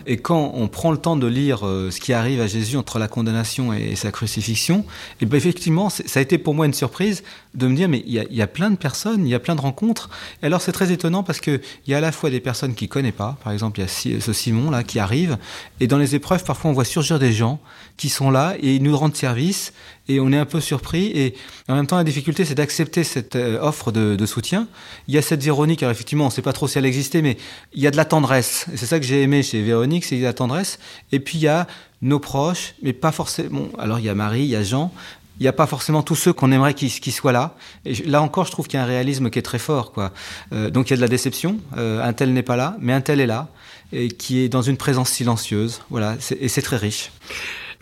Et 0.07 0.17
quand 0.17 0.53
on 0.55 0.69
prend 0.69 0.91
le 0.93 0.99
temps 0.99 1.17
de 1.17 1.27
lire 1.27 1.67
euh, 1.67 1.91
ce 1.91 2.01
qui 2.01 2.13
arrive 2.13 2.41
à 2.41 2.47
Jésus 2.47 2.77
entre 2.77 2.99
la 2.99 3.09
condamnation 3.09 3.73
et 3.73 3.97
sa 3.97 4.11
crucifixion, 4.11 4.85
et 5.21 5.27
ben 5.27 5.37
effectivement, 5.37 5.91
ça 5.91 6.21
a 6.21 6.23
été 6.23 6.39
pour 6.39 6.55
moi 6.55 6.67
une 6.67 6.75
surprise 6.75 7.23
de 7.55 7.67
me 7.67 7.75
dire, 7.75 7.89
mais 7.89 8.03
il 8.07 8.13
y, 8.13 8.43
a, 8.43 8.47
plein 8.47 8.71
de 8.71 8.77
personnes, 8.77 9.27
il 9.27 9.31
y 9.31 9.35
a 9.35 9.41
plein 9.41 9.55
de 9.55 9.61
rencontres. 9.61 10.11
Et 10.43 10.47
alors 10.47 10.61
c'est 10.61 10.73
très 10.73 10.93
étonnant 10.93 11.23
parce 11.23 11.41
qu'il 11.41 11.61
y 11.87 11.95
a 11.95 11.99
à 11.99 12.01
la 12.01 12.13
fois 12.13 12.31
des 12.31 12.41
personnes 12.41 12.75
qui 12.75 12.85
ne 12.85 12.91
connaissent 12.91 13.13
pas, 13.13 13.37
par 13.43 13.53
exemple, 13.53 13.81
il 13.81 14.13
y 14.13 14.17
a 14.17 14.21
ce 14.21 14.33
Simon 14.33 14.71
là 14.71 14.83
qui 14.85 14.99
arrive, 14.99 15.39
et 15.81 15.87
dans 15.87 15.99
les 15.99 16.15
épreuves, 16.15 16.45
parfois 16.45 16.71
on 16.71 16.75
voit 16.75 16.85
surgir 16.85 17.19
des 17.19 17.33
gens 17.33 17.61
qui 17.97 18.09
sont 18.09 18.31
là 18.31 18.55
et 18.61 18.77
ils 18.77 18.83
nous 18.83 18.97
rendent 18.97 19.17
service 19.17 19.73
et 20.09 20.21
on 20.21 20.33
est 20.33 20.39
un 20.39 20.47
peu 20.47 20.61
surpris. 20.61 21.07
Et 21.07 21.35
en 21.69 21.75
même 21.75 21.87
temps, 21.87 21.97
la 21.97 22.05
difficulté, 22.05 22.45
c'est 22.45 22.55
d'accepter 22.55 23.05
cette 23.05 23.37
euh, 23.37 23.61
offre 23.61 23.93
de, 23.93 24.27
soutien. 24.27 24.67
Il 25.07 25.15
y 25.15 25.19
a 25.19 25.23
cette 25.23 25.43
Véronique, 25.43 25.83
alors 25.83 25.93
effectivement, 25.93 26.25
on 26.25 26.29
ne 26.29 26.33
sait 26.33 26.43
pas 26.43 26.53
trop 26.53 26.69
si 26.69 26.79
elle 26.79 26.87
existait, 26.87 27.23
mais 27.23 27.37
il 27.73 27.83
y 27.83 27.87
a 27.87 27.91
de 27.91 27.97
la 27.97 28.05
tendresse. 28.05 28.67
Et 28.73 28.77
c'est 28.77 28.87
ça 28.87 28.99
que 28.99 29.07
j'ai 29.07 29.23
aimé 29.23 29.43
chez 29.43 29.63
Véronique, 29.63 30.05
c'est 30.05 30.19
la 30.19 30.33
tendresse. 30.33 30.79
Et 31.13 31.21
puis 31.21 31.39
il 31.39 31.43
y 31.43 31.49
a 31.49 31.67
nos 32.03 32.19
proches, 32.19 32.75
mais 32.83 32.93
pas 32.93 33.13
forcément. 33.13 33.69
alors 33.79 33.99
il 33.99 34.05
y 34.05 34.09
a 34.09 34.15
Marie, 34.15 34.43
il 34.43 34.49
y 34.49 34.57
a 34.57 34.63
Jean, 34.63 34.93
il 35.39 35.43
n'y 35.43 35.49
a 35.49 35.53
pas 35.53 35.67
forcément 35.67 36.03
tous 36.03 36.17
ceux 36.17 36.33
qu'on 36.33 36.51
aimerait 36.51 36.75
qu'ils 36.75 37.13
soient 37.13 37.33
là. 37.33 37.55
Et 37.85 37.95
là 38.05 38.23
encore, 38.23 38.45
je 38.47 38.51
trouve 38.51 38.67
qu'il 38.67 38.79
y 38.79 38.81
a 38.81 38.85
un 38.85 38.87
réalisme 38.87 39.31
qui 39.31 39.39
est 39.39 39.43
très 39.43 39.59
fort. 39.59 39.93
Quoi. 39.93 40.13
Euh, 40.53 40.71
donc 40.71 40.89
il 40.89 40.91
y 40.91 40.95
a 40.95 40.97
de 40.97 41.01
la 41.01 41.09
déception. 41.09 41.59
Euh, 41.77 42.03
un 42.03 42.13
tel 42.13 42.33
n'est 42.33 42.43
pas 42.43 42.57
là, 42.57 42.77
mais 42.81 42.93
un 42.93 43.01
tel 43.01 43.21
est 43.21 43.27
là, 43.27 43.49
et 43.93 44.09
qui 44.09 44.41
est 44.41 44.49
dans 44.49 44.63
une 44.63 44.77
présence 44.77 45.11
silencieuse. 45.11 45.81
Voilà, 45.91 46.17
et 46.41 46.49
c'est 46.49 46.63
très 46.63 46.77
riche. 46.77 47.11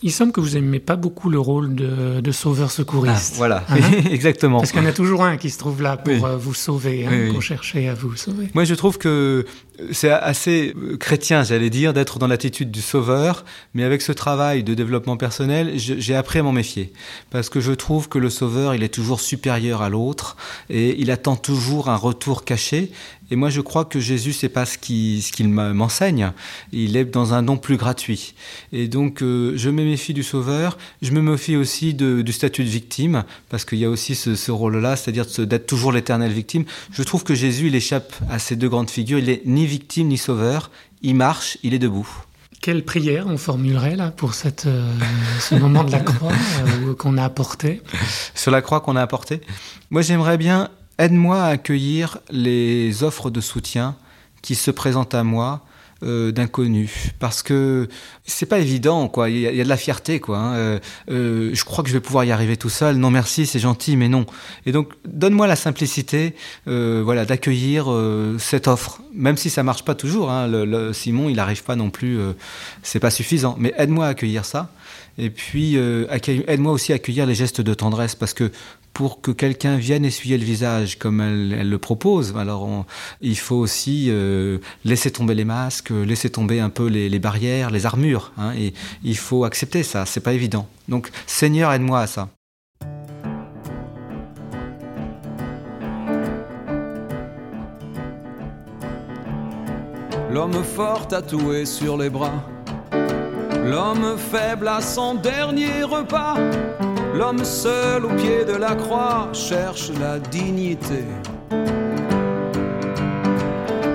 Il 0.03 0.13
semble 0.13 0.33
que 0.33 0.41
vous 0.41 0.51
n'aimez 0.51 0.79
pas 0.79 0.97
beaucoup 0.97 1.31
le 1.31 1.39
rôle 1.39 1.75
de, 1.75 2.33
sauveur 2.33 2.71
secouriste. 2.71 3.33
Ah, 3.35 3.39
voilà, 3.39 3.65
hein 3.71 3.77
exactement. 4.11 4.59
Parce 4.59 4.73
qu'il 4.73 4.83
y 4.83 4.85
en 4.85 4.89
a 4.89 4.93
toujours 4.93 5.25
un 5.25 5.39
qui 5.39 5.49
se 5.49 5.59
trouve 5.59 5.81
là 5.81 5.97
pour 5.97 6.27
euh, 6.27 6.37
vous 6.37 6.53
sauver, 6.53 7.07
hein, 7.07 7.33
pour 7.33 7.41
chercher 7.41 7.89
à 7.89 7.95
vous 7.95 8.15
sauver. 8.15 8.49
Moi, 8.55 8.65
je 8.65 8.75
trouve 8.75 8.99
que 8.99 9.47
c'est 9.93 10.11
assez 10.11 10.75
euh, 10.77 10.97
chrétien, 10.97 11.43
j'allais 11.43 11.71
dire, 11.71 11.93
d'être 11.93 12.19
dans 12.19 12.27
l'attitude 12.27 12.71
du 12.71 12.83
sauveur, 12.83 13.45
mais 13.75 13.85
avec 13.85 14.03
ce 14.03 14.13
travail 14.13 14.63
de 14.63 14.75
développement 14.75 15.17
personnel, 15.17 15.73
j'ai 15.77 16.15
appris 16.15 16.39
à 16.39 16.43
m'en 16.43 16.53
méfier. 16.53 16.93
Parce 17.31 17.49
que 17.49 17.61
je 17.61 17.73
trouve 17.73 18.09
que 18.09 18.19
le 18.19 18.31
sauveur, 18.31 18.75
il 18.75 18.83
est 18.83 18.95
toujours 18.95 19.21
supérieur 19.21 19.83
à 19.83 19.89
l'autre, 19.89 20.37
et 20.71 21.01
il 21.01 21.11
attend 21.11 21.37
toujours 21.37 21.89
un 21.89 21.97
retour 21.97 22.45
caché, 22.45 22.91
et 23.31 23.37
moi, 23.37 23.51
je 23.51 23.61
crois 23.61 23.85
que 23.85 23.99
Jésus, 23.99 24.33
c'est 24.33 24.49
pas 24.49 24.67
ce 24.67 24.79
qu'il 24.79 25.49
m'enseigne. 25.49 26.31
Il 26.73 26.97
est 26.97 27.05
dans 27.05 27.35
un 27.35 27.43
don 27.43 27.57
plus 27.57 27.77
gratuit. 27.77 28.35
Et 28.73 28.87
donc, 28.87 29.21
euh, 29.21 29.53
je 29.57 29.69
me 29.69 29.83
méfie 29.83 30.15
du 30.15 30.23
Sauveur. 30.23 30.79
Je 31.03 31.11
me 31.11 31.21
méfie 31.21 31.57
aussi 31.57 31.95
du 31.95 32.33
statut 32.33 32.63
de 32.63 32.69
victime, 32.69 33.25
parce 33.49 33.65
qu'il 33.65 33.79
y 33.79 33.85
a 33.85 33.91
aussi 33.91 34.15
ce, 34.15 34.37
ce 34.37 34.53
rôle-là, 34.53 34.95
c'est-à-dire 34.95 35.27
d'être 35.45 35.67
toujours 35.67 35.91
l'éternelle 35.91 36.33
victime. 36.33 36.65
Je 36.93 37.03
trouve 37.03 37.25
que 37.25 37.35
Jésus, 37.35 37.67
il 37.67 37.75
échappe 37.75 38.15
à 38.31 38.39
ces 38.39 38.55
deux 38.55 38.69
grandes 38.69 38.91
figures. 38.91 39.19
Il 39.19 39.29
est 39.29 39.43
ni 39.45 39.66
victime 39.67 40.09
ni 40.09 40.19
sauveur. 40.19 40.71
Il 41.03 41.15
marche, 41.15 41.59
il 41.63 41.75
est 41.75 41.79
debout. 41.79 42.09
Quelle 42.61 42.85
prière 42.85 43.27
on 43.27 43.37
formulerait 43.37 43.97
là 43.97 44.11
pour 44.11 44.35
cette, 44.35 44.67
euh, 44.67 44.93
ce 45.41 45.55
moment 45.55 45.85
de 45.85 45.93
la 45.93 46.01
croix 46.01 46.33
euh, 46.33 46.95
qu'on 46.95 47.19
a 47.19 47.25
apporté? 47.25 47.83
Sur 48.35 48.51
la 48.51 48.63
croix 48.63 48.81
qu'on 48.81 48.97
a 48.97 49.03
apporté 49.03 49.41
Moi, 49.91 50.03
j'aimerais 50.03 50.39
bien 50.39 50.71
Aide-moi 50.99 51.43
à 51.43 51.49
accueillir 51.49 52.19
les 52.31 53.03
offres 53.03 53.29
de 53.29 53.43
soutien 53.43 53.97
qui 54.41 54.55
se 54.55 54.71
présentent 54.71 55.15
à 55.15 55.25
moi 55.25 55.61
euh, 56.03 56.31
d'inconnu. 56.31 57.15
Parce 57.21 57.43
que 57.43 57.89
c'est 58.27 58.45
pas 58.45 58.59
évident 58.59 59.09
quoi. 59.09 59.31
Il 59.31 59.39
y, 59.39 59.61
a, 59.61 59.65
de 59.65 59.69
la 59.69 59.79
fierté 59.79 60.21
quoi 60.21 60.37
hein. 60.37 60.55
euh, 60.55 60.79
euh, 61.11 61.51
je 61.55 61.65
crois 61.65 61.83
que 61.83 61.89
je 61.89 61.95
vais 61.95 62.01
pouvoir 62.01 62.25
y 62.27 62.33
arriver 62.33 62.59
tout 62.59 62.69
seul. 62.69 62.97
Non 62.97 63.11
merci 63.11 63.47
c'est 63.47 63.59
gentil 63.59 63.97
mais 63.97 64.09
non. 64.09 64.27
Et 64.67 64.73
donc 64.73 64.91
donne-moi 65.07 65.47
la 65.47 65.57
simplicité 65.57 66.35
voilà 66.67 67.25
d'accueillir 67.25 67.87
cette 68.39 68.69
offre. 68.69 69.01
Même 69.15 69.39
si 69.39 69.49
ça 69.49 69.63
marche 69.63 69.87
pas 69.87 69.95
toujours 69.95 70.31
hein. 70.31 70.47
le, 70.49 70.93
Simon 70.93 71.31
il 71.31 71.37
n'arrive 71.37 71.65
pas 71.65 71.77
non 71.77 71.89
plus 71.89 72.19
c'est 72.83 73.01
pas 73.01 73.11
suffisant. 73.11 73.57
Mais 73.59 73.73
aide-moi 73.79 74.05
à 74.05 74.09
accueillir 74.11 74.45
ça. 74.45 74.71
Et 75.19 75.31
puis, 75.31 75.77
aide-moi 75.77 76.73
aussi 76.73 76.93
à 76.93 76.97
accueillir 76.97 77.25
les 77.25 77.35
gestes 77.35 77.63
de 77.63 77.73
tendresse, 77.73 78.15
parce 78.15 78.35
que 78.35 78.53
pour 78.97 79.21
que 79.21 79.31
quelqu'un 79.31 79.77
vienne 79.77 80.07
essuyer 80.07 80.39
le 80.39 80.45
visage 80.47 80.99
comme 80.99 81.21
elle, 81.21 81.69
le 81.69 81.79
propose. 81.79 82.35
Alors 82.35 82.87
il 83.21 83.37
faut 83.37 83.57
aussi 83.57 84.07
euh, 84.09 84.57
laisser 84.87 85.11
tomber 85.11 85.35
les 85.35 85.45
masques, 85.45 85.91
laisser 85.91 86.31
tomber 86.31 86.61
un 86.61 86.71
peu 86.71 86.87
les, 86.87 87.19
barrières, 87.19 87.71
les 87.71 87.85
armures. 87.85 88.33
Hein, 88.39 88.55
et 88.57 88.73
il 89.05 89.19
faut 89.19 89.45
accepter 89.45 89.83
ça, 89.83 90.07
c'est 90.07 90.23
pas 90.23 90.33
évident. 90.33 90.67
Donc 90.89 91.11
Seigneur, 91.27 91.75
aide-moi 91.75 92.01
à 92.01 92.07
ça. 92.07 92.31
L'homme 100.33 100.65
fort 100.65 101.07
tatoué 101.07 101.67
sur 101.67 101.99
les 101.99 102.09
bras, 102.09 102.49
l'homme 103.63 104.17
faible 104.17 104.69
à 104.69 104.81
son 104.81 105.17
dernier 105.17 105.83
repas 105.83 106.39
L'homme 107.17 107.45
seul 107.45 108.05
au 108.05 108.11
pied 108.11 108.45
de 108.45 108.53
la 108.53 108.75
croix 108.75 109.31
cherche 109.33 109.91
la 109.99 110.19
dignité. 110.19 111.05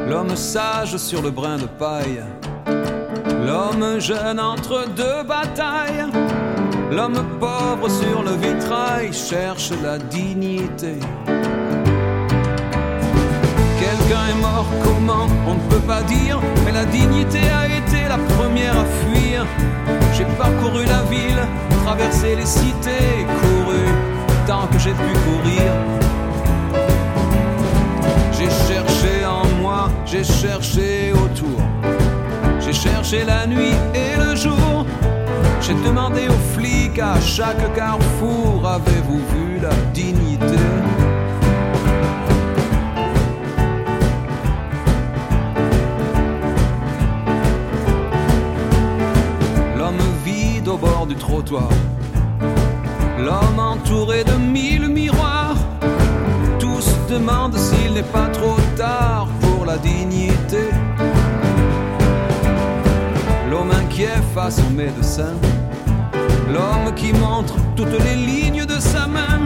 L'homme 0.10 0.36
sage 0.36 0.98
sur 0.98 1.22
le 1.22 1.30
brin 1.30 1.58
de 1.58 1.68
paille. 1.68 2.24
L'homme 3.46 4.00
jeune 4.00 4.40
entre 4.40 4.88
deux 4.96 5.22
batailles. 5.28 6.08
L'homme 6.92 7.24
pauvre 7.40 7.90
sur 7.90 8.24
le 8.24 8.32
vitrail 8.32 9.14
cherche 9.14 9.72
la 9.84 10.00
dignité. 10.00 10.96
Quelqu'un 14.12 14.28
est 14.28 14.42
mort, 14.42 14.66
comment 14.84 15.28
On 15.48 15.54
ne 15.54 15.70
peut 15.70 15.88
pas 15.88 16.02
dire, 16.02 16.38
mais 16.66 16.74
la 16.74 16.84
dignité 16.84 17.40
a 17.50 17.66
été 17.68 18.10
la 18.10 18.18
première 18.36 18.78
à 18.78 18.84
fuir. 18.84 19.46
J'ai 20.14 20.26
parcouru 20.38 20.84
la 20.84 21.04
ville, 21.04 21.40
traversé 21.86 22.36
les 22.36 22.46
cités, 22.46 23.26
couru 23.42 23.86
tant 24.46 24.68
que 24.68 24.80
j'ai 24.80 24.92
pu 24.92 25.14
courir. 25.28 25.72
J'ai 28.34 28.50
cherché 28.68 29.26
en 29.26 29.48
moi, 29.62 29.90
j'ai 30.06 30.26
cherché 30.26 31.14
autour. 31.14 31.62
J'ai 32.60 32.74
cherché 32.74 33.24
la 33.24 33.48
nuit 33.48 33.78
et 33.96 34.20
le 34.20 34.36
jour. 34.36 34.86
J'ai 35.62 35.76
demandé 35.88 36.28
aux 36.28 36.60
flics 36.60 37.00
à 37.00 37.18
chaque 37.22 37.74
carrefour, 37.76 38.68
avez-vous 38.68 39.20
vu 39.20 39.60
la 39.62 39.74
dignité? 39.94 40.71
L'homme 53.20 53.60
entouré 53.60 54.24
de 54.24 54.32
mille 54.34 54.88
miroirs, 54.88 55.58
tous 56.60 56.88
demandent 57.10 57.58
s'il 57.58 57.94
n'est 57.94 58.04
pas 58.04 58.28
trop 58.28 58.56
tard 58.78 59.28
pour 59.42 59.66
la 59.66 59.78
dignité. 59.78 60.70
L'homme 63.50 63.72
inquiet 63.72 64.22
face 64.34 64.60
au 64.60 64.70
médecin, 64.74 65.34
l'homme 66.48 66.96
qui 66.96 67.12
montre 67.12 67.56
toutes 67.76 68.00
les 68.06 68.16
lignes 68.16 68.66
de 68.66 68.80
sa 68.80 69.06
main. 69.08 69.42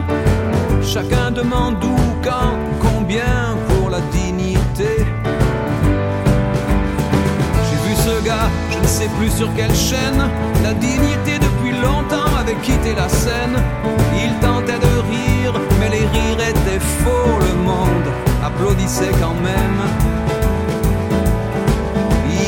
Chacun 0.82 1.32
demande 1.32 1.82
où, 1.82 1.96
quand, 2.22 2.54
combien 2.80 3.56
pour 3.68 3.90
la 3.90 4.00
dignité. 4.12 5.04
je 8.70 8.78
ne 8.78 8.86
sais 8.86 9.08
plus 9.18 9.30
sur 9.30 9.52
quelle 9.54 9.74
chaîne. 9.74 10.30
La 10.62 10.74
dignité 10.74 11.38
depuis 11.38 11.55
longtemps 11.88 12.32
avait 12.40 12.60
quitté 12.66 12.94
la 12.94 13.08
scène. 13.08 13.56
Il 14.22 14.32
tentait 14.46 14.80
de 14.88 14.94
rire, 15.12 15.54
mais 15.78 15.88
les 15.96 16.06
rires 16.14 16.42
étaient 16.52 16.84
faux. 17.02 17.34
Le 17.48 17.54
monde 17.70 18.08
applaudissait 18.44 19.14
quand 19.22 19.38
même. 19.50 19.80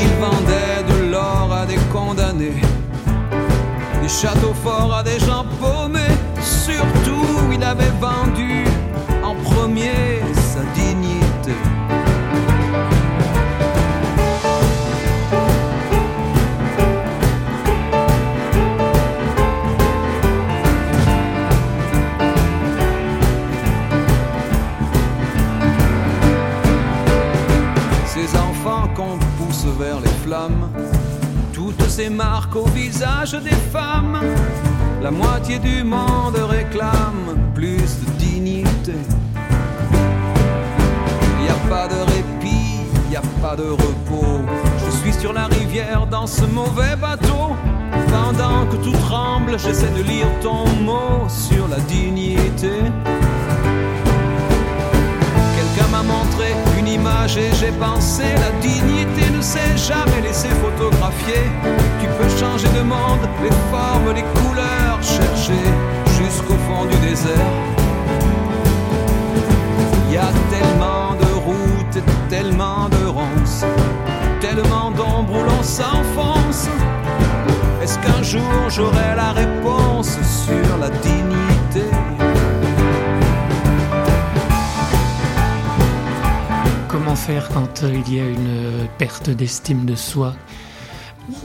Il 0.00 0.08
vendait 0.24 0.80
de 0.92 1.10
l'or 1.12 1.48
à 1.62 1.64
des 1.66 1.80
condamnés, 1.92 2.62
des 4.02 4.12
châteaux 4.20 4.56
forts 4.64 4.94
à 5.00 5.02
des 5.02 5.18
gens 5.26 5.44
paumés. 5.60 6.16
Surtout, 6.40 7.36
il 7.52 7.62
avait 7.64 7.94
vendu 8.00 8.67
moitié 35.48 35.58
du 35.58 35.82
monde 35.82 36.36
réclame 36.50 37.52
plus 37.54 37.76
de 38.00 38.10
dignité. 38.18 38.94
N'y 41.40 41.48
a 41.48 41.68
pas 41.70 41.88
de 41.88 41.94
répit, 41.94 42.80
n'y 43.08 43.16
a 43.16 43.22
pas 43.40 43.56
de 43.56 43.70
repos. 43.70 44.40
Je 44.84 44.90
suis 44.98 45.12
sur 45.12 45.32
la 45.32 45.46
rivière 45.46 46.06
dans 46.06 46.26
ce 46.26 46.44
mauvais 46.44 46.96
bateau. 46.96 47.56
Pendant 48.10 48.66
que 48.70 48.76
tout 48.76 48.98
tremble, 49.08 49.58
j'essaie 49.58 49.90
de 49.96 50.02
lire 50.02 50.28
ton 50.42 50.66
mot 50.84 51.26
sur 51.28 51.66
la 51.68 51.78
dignité 51.80 52.70
m'a 55.90 56.02
montré 56.02 56.54
une 56.78 56.88
image 56.88 57.36
et 57.36 57.50
j'ai 57.54 57.72
pensé 57.72 58.24
la 58.34 58.50
dignité 58.60 59.30
ne 59.34 59.40
s'est 59.40 59.76
jamais 59.76 60.20
laissée 60.22 60.48
photographier. 60.62 61.44
Tu 62.00 62.06
peux 62.06 62.28
changer 62.38 62.68
de 62.68 62.82
monde, 62.82 63.24
les 63.42 63.54
formes, 63.70 64.14
les 64.14 64.26
couleurs, 64.38 64.98
chercher 65.02 65.37
s'enfonce. 75.78 76.68
Est-ce 77.82 77.98
qu'un 78.00 78.22
jour 78.22 78.52
j'aurai 78.68 79.10
la 79.16 79.32
réponse 79.32 80.18
sur 80.44 80.76
la 80.78 80.90
dignité? 80.90 81.86
faire 87.26 87.48
quand 87.48 87.82
euh, 87.82 88.00
il 88.06 88.14
y 88.14 88.20
a 88.20 88.24
une 88.24 88.48
euh, 88.48 88.84
perte 88.98 89.30
d'estime 89.30 89.84
de 89.84 89.94
soi? 89.94 90.34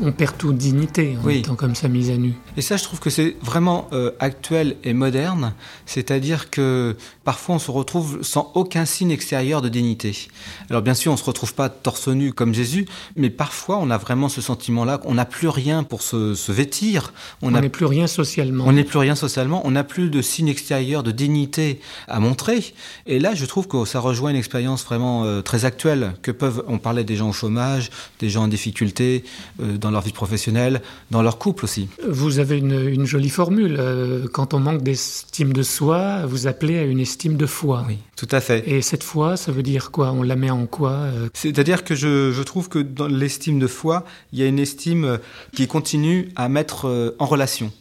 On 0.03 0.11
perd 0.11 0.37
toute 0.37 0.57
dignité 0.57 1.17
en 1.23 1.29
étant 1.29 1.55
comme 1.55 1.75
ça 1.75 1.87
mise 1.87 2.09
à 2.09 2.17
nu. 2.17 2.33
Et 2.57 2.61
ça, 2.61 2.77
je 2.77 2.83
trouve 2.83 2.99
que 2.99 3.09
c'est 3.09 3.35
vraiment 3.41 3.87
euh, 3.93 4.11
actuel 4.19 4.75
et 4.83 4.93
moderne, 4.93 5.53
c'est-à-dire 5.85 6.49
que 6.49 6.95
parfois 7.23 7.55
on 7.55 7.59
se 7.59 7.71
retrouve 7.71 8.19
sans 8.21 8.51
aucun 8.55 8.85
signe 8.85 9.11
extérieur 9.11 9.61
de 9.61 9.69
dignité. 9.69 10.27
Alors 10.69 10.81
bien 10.81 10.93
sûr, 10.93 11.11
on 11.11 11.17
se 11.17 11.23
retrouve 11.23 11.53
pas 11.53 11.69
torse 11.69 12.09
nu 12.09 12.33
comme 12.33 12.53
Jésus, 12.53 12.85
mais 13.15 13.29
parfois 13.29 13.77
on 13.77 13.89
a 13.89 13.97
vraiment 13.97 14.29
ce 14.29 14.41
sentiment-là 14.41 14.97
qu'on 14.97 15.13
n'a 15.13 15.25
plus 15.25 15.47
rien 15.47 15.83
pour 15.83 16.01
se, 16.01 16.51
vêtir. 16.51 17.13
On 17.41 17.51
n'est 17.51 17.69
plus 17.69 17.85
rien 17.85 18.07
socialement. 18.07 18.65
On 18.67 18.73
n'est 18.73 18.83
plus 18.83 18.99
rien 18.99 19.15
socialement. 19.15 19.61
On 19.65 19.71
n'a 19.71 19.83
plus 19.83 20.09
de 20.09 20.21
signe 20.21 20.49
extérieur 20.49 21.03
de 21.03 21.11
dignité 21.11 21.79
à 22.07 22.19
montrer. 22.19 22.73
Et 23.07 23.19
là, 23.19 23.33
je 23.33 23.45
trouve 23.45 23.67
que 23.67 23.85
ça 23.85 23.99
rejoint 23.99 24.31
une 24.31 24.35
expérience 24.35 24.83
vraiment 24.83 25.23
euh, 25.23 25.41
très 25.41 25.65
actuelle 25.65 26.13
que 26.21 26.31
peuvent. 26.31 26.63
On 26.67 26.77
parlait 26.77 27.03
des 27.03 27.15
gens 27.15 27.29
au 27.29 27.33
chômage, 27.33 27.89
des 28.19 28.29
gens 28.29 28.43
en 28.43 28.47
difficulté. 28.47 29.23
Euh, 29.61 29.77
dans 29.77 29.91
leur 29.93 30.01
vie 30.01 30.11
professionnelle, 30.11 30.81
dans 31.11 31.21
leur 31.21 31.37
couple 31.37 31.65
aussi. 31.65 31.87
Vous 32.07 32.39
avez 32.39 32.57
une, 32.57 33.05
jolie 33.05 33.29
formule. 33.29 33.77
Euh, 33.79 34.25
quand 34.31 34.53
on 34.53 34.59
manque 34.59 34.83
d'estime 34.83 35.53
de 35.53 35.63
soi, 35.63 36.25
vous 36.25 36.47
appelez 36.47 36.77
à 36.77 36.83
une 36.83 36.99
estime 36.99 37.37
de 37.37 37.45
foi. 37.45 37.85
Oui, 37.87 37.99
tout 38.15 38.27
à 38.31 38.41
fait. 38.41 38.67
Et 38.67 38.81
cette 38.81 39.03
foi, 39.03 39.37
ça 39.37 39.51
veut 39.51 39.63
dire 39.63 39.91
quoi? 39.91 40.11
On 40.11 40.23
la 40.23 40.35
met 40.35 40.49
en 40.49 40.65
quoi 40.65 40.91
euh? 40.91 41.29
C'est-à-dire 41.33 41.83
que 41.83 41.95
je, 41.95 42.31
je, 42.31 42.43
trouve 42.43 42.69
que 42.69 42.79
dans 42.79 43.07
l'estime 43.07 43.59
de 43.59 43.67
foi, 43.67 44.05
il 44.31 44.39
y 44.39 44.43
a 44.43 44.47
une 44.47 44.59
estime 44.59 45.19
qui 45.55 45.67
continue 45.67 46.29
à 46.35 46.49
mettre 46.49 46.87
euh, 46.87 47.15
en 47.19 47.25
relation. 47.25 47.71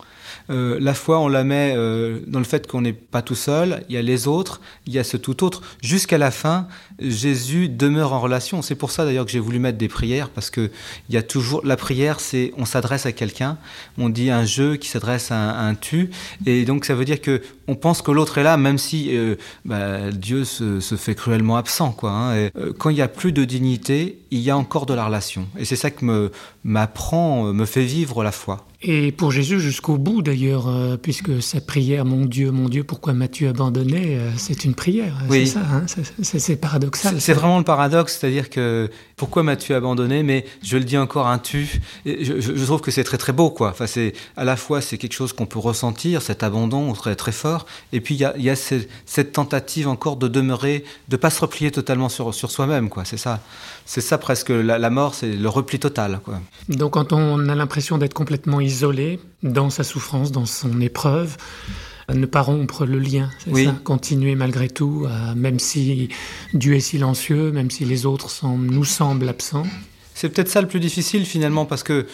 Euh, 0.50 0.78
la 0.80 0.94
foi, 0.94 1.18
on 1.20 1.28
la 1.28 1.44
met 1.44 1.75
euh, 1.76 2.20
dans 2.26 2.38
le 2.38 2.44
fait 2.44 2.66
qu'on 2.66 2.80
n'est 2.80 2.92
pas 2.92 3.22
tout 3.22 3.34
seul, 3.34 3.84
il 3.88 3.94
y 3.94 3.99
a 3.99 4.02
les 4.02 4.26
autres, 4.26 4.61
il 4.87 4.92
y 4.92 4.99
a 4.99 5.04
ce 5.04 5.16
tout 5.16 5.44
autre. 5.44 5.62
Jusqu'à 5.80 6.18
la 6.18 6.30
fin, 6.30 6.66
Jésus 7.00 7.68
demeure 7.68 8.12
en 8.12 8.20
relation. 8.20 8.62
C'est 8.62 8.75
pour 8.75 8.90
ça 8.90 9.04
d'ailleurs 9.04 9.25
que 9.25 9.30
j'ai 9.30 9.38
voulu 9.38 9.58
mettre 9.58 9.78
des 9.78 9.88
prières, 9.88 10.28
parce 10.30 10.50
que 10.50 10.70
il 11.08 11.14
y 11.14 11.18
a 11.18 11.22
toujours 11.22 11.64
la 11.64 11.76
prière, 11.76 12.20
c'est 12.20 12.52
on 12.56 12.64
s'adresse 12.64 13.06
à 13.06 13.12
quelqu'un, 13.12 13.58
on 13.99 14.08
dit 14.08 14.30
un 14.30 14.44
jeu 14.44 14.76
qui 14.76 14.88
s'adresse 14.88 15.30
à, 15.30 15.61
un 15.61 15.75
tu, 15.75 16.11
et 16.46 16.64
donc 16.64 16.84
ça 16.84 16.94
veut 16.94 17.04
dire 17.04 17.20
que 17.20 17.42
on 17.68 17.75
pense 17.75 18.02
que 18.02 18.11
l'autre 18.11 18.38
est 18.38 18.42
là, 18.42 18.56
même 18.56 18.78
si 18.78 19.16
euh, 19.16 19.37
bah, 19.64 20.11
Dieu 20.11 20.44
se, 20.44 20.80
fait 20.96 21.14
cruellement 21.14 21.56
absent. 21.56 21.96
Hein. 22.02 22.49
quand 22.78 22.90
il 22.90 22.96
y 22.96 23.02
a 23.02 23.08
plus 23.08 23.32
de 23.32 23.44
dignité, 23.44 24.18
il 24.30 24.40
y 24.40 24.50
a 24.50 24.56
encore 24.56 24.87
de 24.87 24.94
la 24.94 25.06
relation, 25.06 25.46
et 25.58 25.64
c'est 25.64 25.76
ça 25.76 25.90
que 25.90 26.30
m'apprend, 26.64 27.44
me 27.52 27.64
fait 27.64 27.84
vivre 27.84 28.22
la 28.22 28.32
foi. 28.32 28.66
Et 28.85 29.12
pour 29.12 29.31
Jésus 29.31 29.61
jusqu'au 29.61 29.97
bout 29.97 30.23
d'ailleurs, 30.23 30.67
euh, 30.67 30.97
puisque 30.97 31.41
sa 31.41 31.61
prière, 31.61 32.05
mon 32.05 32.25
Dieu, 32.25 32.51
mon 32.51 32.69
Dieu, 32.69 32.83
pourquoi 32.83 33.12
m'as-tu 33.12 33.47
abandonné 33.47 34.17
euh, 34.17 34.31
C'est 34.37 34.65
une 34.65 34.75
prière, 34.75 35.15
c'est 35.31 35.47
ça, 35.47 35.61
hein, 35.61 35.87
c'est 36.23 36.57
paradoxal. 36.57 37.21
C'est 37.21 37.33
vraiment 37.33 37.59
le 37.59 37.65
paradoxe, 37.65 38.19
c'est-à-dire 38.19 38.51
que 38.51 38.91
pourquoi 39.17 39.45
m'as-tu 39.45 39.73
abandonné 39.75 40.25
Mais 40.25 40.45
je 40.65 40.77
le 40.77 40.83
dis 40.83 40.99
encore 40.99 41.29
un 41.29 41.39
tu. 41.39 41.81
Je, 42.05 42.41
je, 42.41 42.65
trouve 42.65 42.81
que 42.81 42.91
c'est 42.91 43.05
très 43.05 43.19
très 43.19 43.33
beau, 43.33 43.51
quoi. 43.51 43.71
Enfin, 43.71 43.87
c'est 43.87 44.15
à 44.37 44.43
la 44.43 44.57
fois 44.57 44.81
c'est 44.81 44.99
quelque 44.99 45.12
chose 45.12 45.33
qu'on 45.33 45.47
peut 45.47 45.61
ressentir, 45.61 46.21
cet 46.21 46.43
abandon 46.43 46.93
très 46.93 47.15
très 47.15 47.33
fort, 47.33 47.67
et 47.93 48.01
puis 48.01 48.17
il 48.17 48.21
y 48.21 48.25
a, 48.25 48.37
y 48.37 48.51
a 48.51 48.57
cette, 48.57 48.89
cette, 49.07 49.33
tentative 49.33 49.87
encore 49.87 50.17
de 50.17 50.27
demeurer, 50.27 50.83
de 51.09 51.17
pas 51.17 51.31
se 51.31 51.41
replier 51.41 51.71
totalement 51.71 52.09
sur, 52.09 52.35
sur 52.35 52.51
soi-même, 52.51 52.89
quoi. 52.89 53.05
C'est 53.05 53.17
ça, 53.17 53.41
c'est 53.87 54.01
ça 54.01 54.19
presque 54.19 54.49
la, 54.51 54.79
la 54.79 54.91
mort, 54.91 55.15
c'est 55.15 55.31
le 55.31 55.49
repli 55.49 55.79
total, 55.79 56.19
quoi. 56.25 56.41
Donc 56.69 56.95
quand 56.95 57.12
on 57.12 57.49
a 57.49 57.55
l'impression 57.55 57.97
d'être 57.97 58.15
complètement 58.15 58.61
isolé 58.61 58.72
dans 59.43 59.71
sa 59.71 59.85
souffrance, 59.85 60.33
dans 60.33 60.47
son 60.47 60.81
épreuve, 60.81 61.37
ne 62.12 62.26
pas 62.26 62.43
rompre 62.43 62.85
le 62.85 62.99
lien, 62.99 63.31
c'est 63.38 63.64
ça 63.64 63.75
Continuer 63.85 64.35
malgré 64.35 64.69
tout, 64.69 65.07
même 65.37 65.59
si 65.59 66.09
Dieu 66.55 66.75
est 66.75 66.81
silencieux, 66.81 67.52
même 67.52 67.71
si 67.71 67.85
les 67.85 68.07
autres 68.07 68.31
nous 68.47 68.85
semblent 68.85 69.29
absents. 69.29 69.67
C'est 70.14 70.29
peut-être 70.29 70.49
ça 70.49 70.61
le 70.61 70.69
plus 70.69 70.81
difficile 70.81 71.25
finalement, 71.25 71.64
parce 71.64 71.83
que 71.83 72.07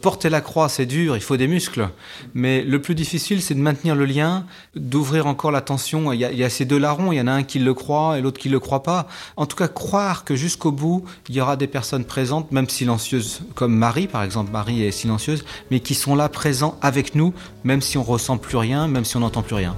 Porter 0.00 0.30
la 0.30 0.40
croix, 0.40 0.68
c'est 0.68 0.86
dur, 0.86 1.16
il 1.16 1.22
faut 1.22 1.36
des 1.36 1.48
muscles. 1.48 1.88
Mais 2.34 2.62
le 2.62 2.80
plus 2.80 2.94
difficile, 2.94 3.42
c'est 3.42 3.54
de 3.54 3.60
maintenir 3.60 3.96
le 3.96 4.04
lien, 4.04 4.46
d'ouvrir 4.76 5.26
encore 5.26 5.50
l'attention. 5.50 6.12
Il, 6.12 6.20
y, 6.20 6.44
a, 6.44 6.50
ces 6.50 6.64
deux 6.64 6.78
larrons, 6.78 7.10
il 7.10 7.16
y 7.16 7.20
en 7.20 7.26
a 7.26 7.32
un 7.32 7.42
qui 7.42 7.58
le 7.58 7.74
croit 7.74 8.16
et 8.16 8.20
l'autre 8.20 8.38
qui 8.38 8.48
ne 8.48 8.52
le 8.52 8.60
croit 8.60 8.84
pas. 8.84 9.08
En 9.36 9.46
tout 9.46 9.56
cas, 9.56 9.66
croire 9.66 10.24
que 10.24 10.36
jusqu'au 10.36 10.70
bout, 10.70 11.04
il 11.28 11.34
y 11.34 11.40
aura 11.40 11.56
des 11.56 11.66
personnes 11.66 12.04
présentes, 12.04 12.52
même 12.52 12.68
silencieuses, 12.68 13.42
comme 13.56 13.74
Marie, 13.74 14.06
par 14.06 14.22
exemple. 14.22 14.52
Marie 14.52 14.84
est 14.84 14.92
silencieuse, 14.92 15.44
mais 15.72 15.80
qui 15.80 15.94
sont 15.94 16.14
là, 16.14 16.28
présents 16.28 16.78
avec 16.80 17.16
nous, 17.16 17.34
même 17.64 17.80
si 17.80 17.98
on 17.98 18.04
ressent 18.04 18.38
plus 18.38 18.58
rien, 18.58 18.86
même 18.86 19.04
si 19.04 19.16
on 19.16 19.20
n'entend 19.20 19.42
plus 19.42 19.56
rien. 19.56 19.76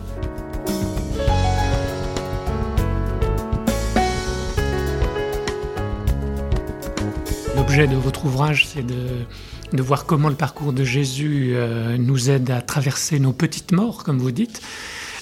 L'objet 7.66 7.86
de 7.86 7.96
votre 7.96 8.26
ouvrage, 8.26 8.66
c'est 8.66 8.84
de 8.84 9.24
de 9.72 9.82
voir 9.82 10.06
comment 10.06 10.28
le 10.28 10.34
parcours 10.34 10.72
de 10.72 10.84
Jésus 10.84 11.52
euh, 11.54 11.96
nous 11.98 12.30
aide 12.30 12.50
à 12.50 12.62
traverser 12.62 13.18
nos 13.18 13.32
petites 13.32 13.72
morts, 13.72 14.04
comme 14.04 14.18
vous 14.18 14.30
dites. 14.30 14.60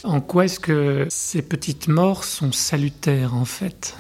En 0.05 0.21
quoi 0.21 0.47
est-ce 0.47 0.59
que 0.59 1.07
ces 1.09 1.43
petites 1.43 1.87
morts 1.87 2.25
sont 2.25 2.53
salutaires 2.53 3.35
en 3.35 3.45
fait? 3.45 3.97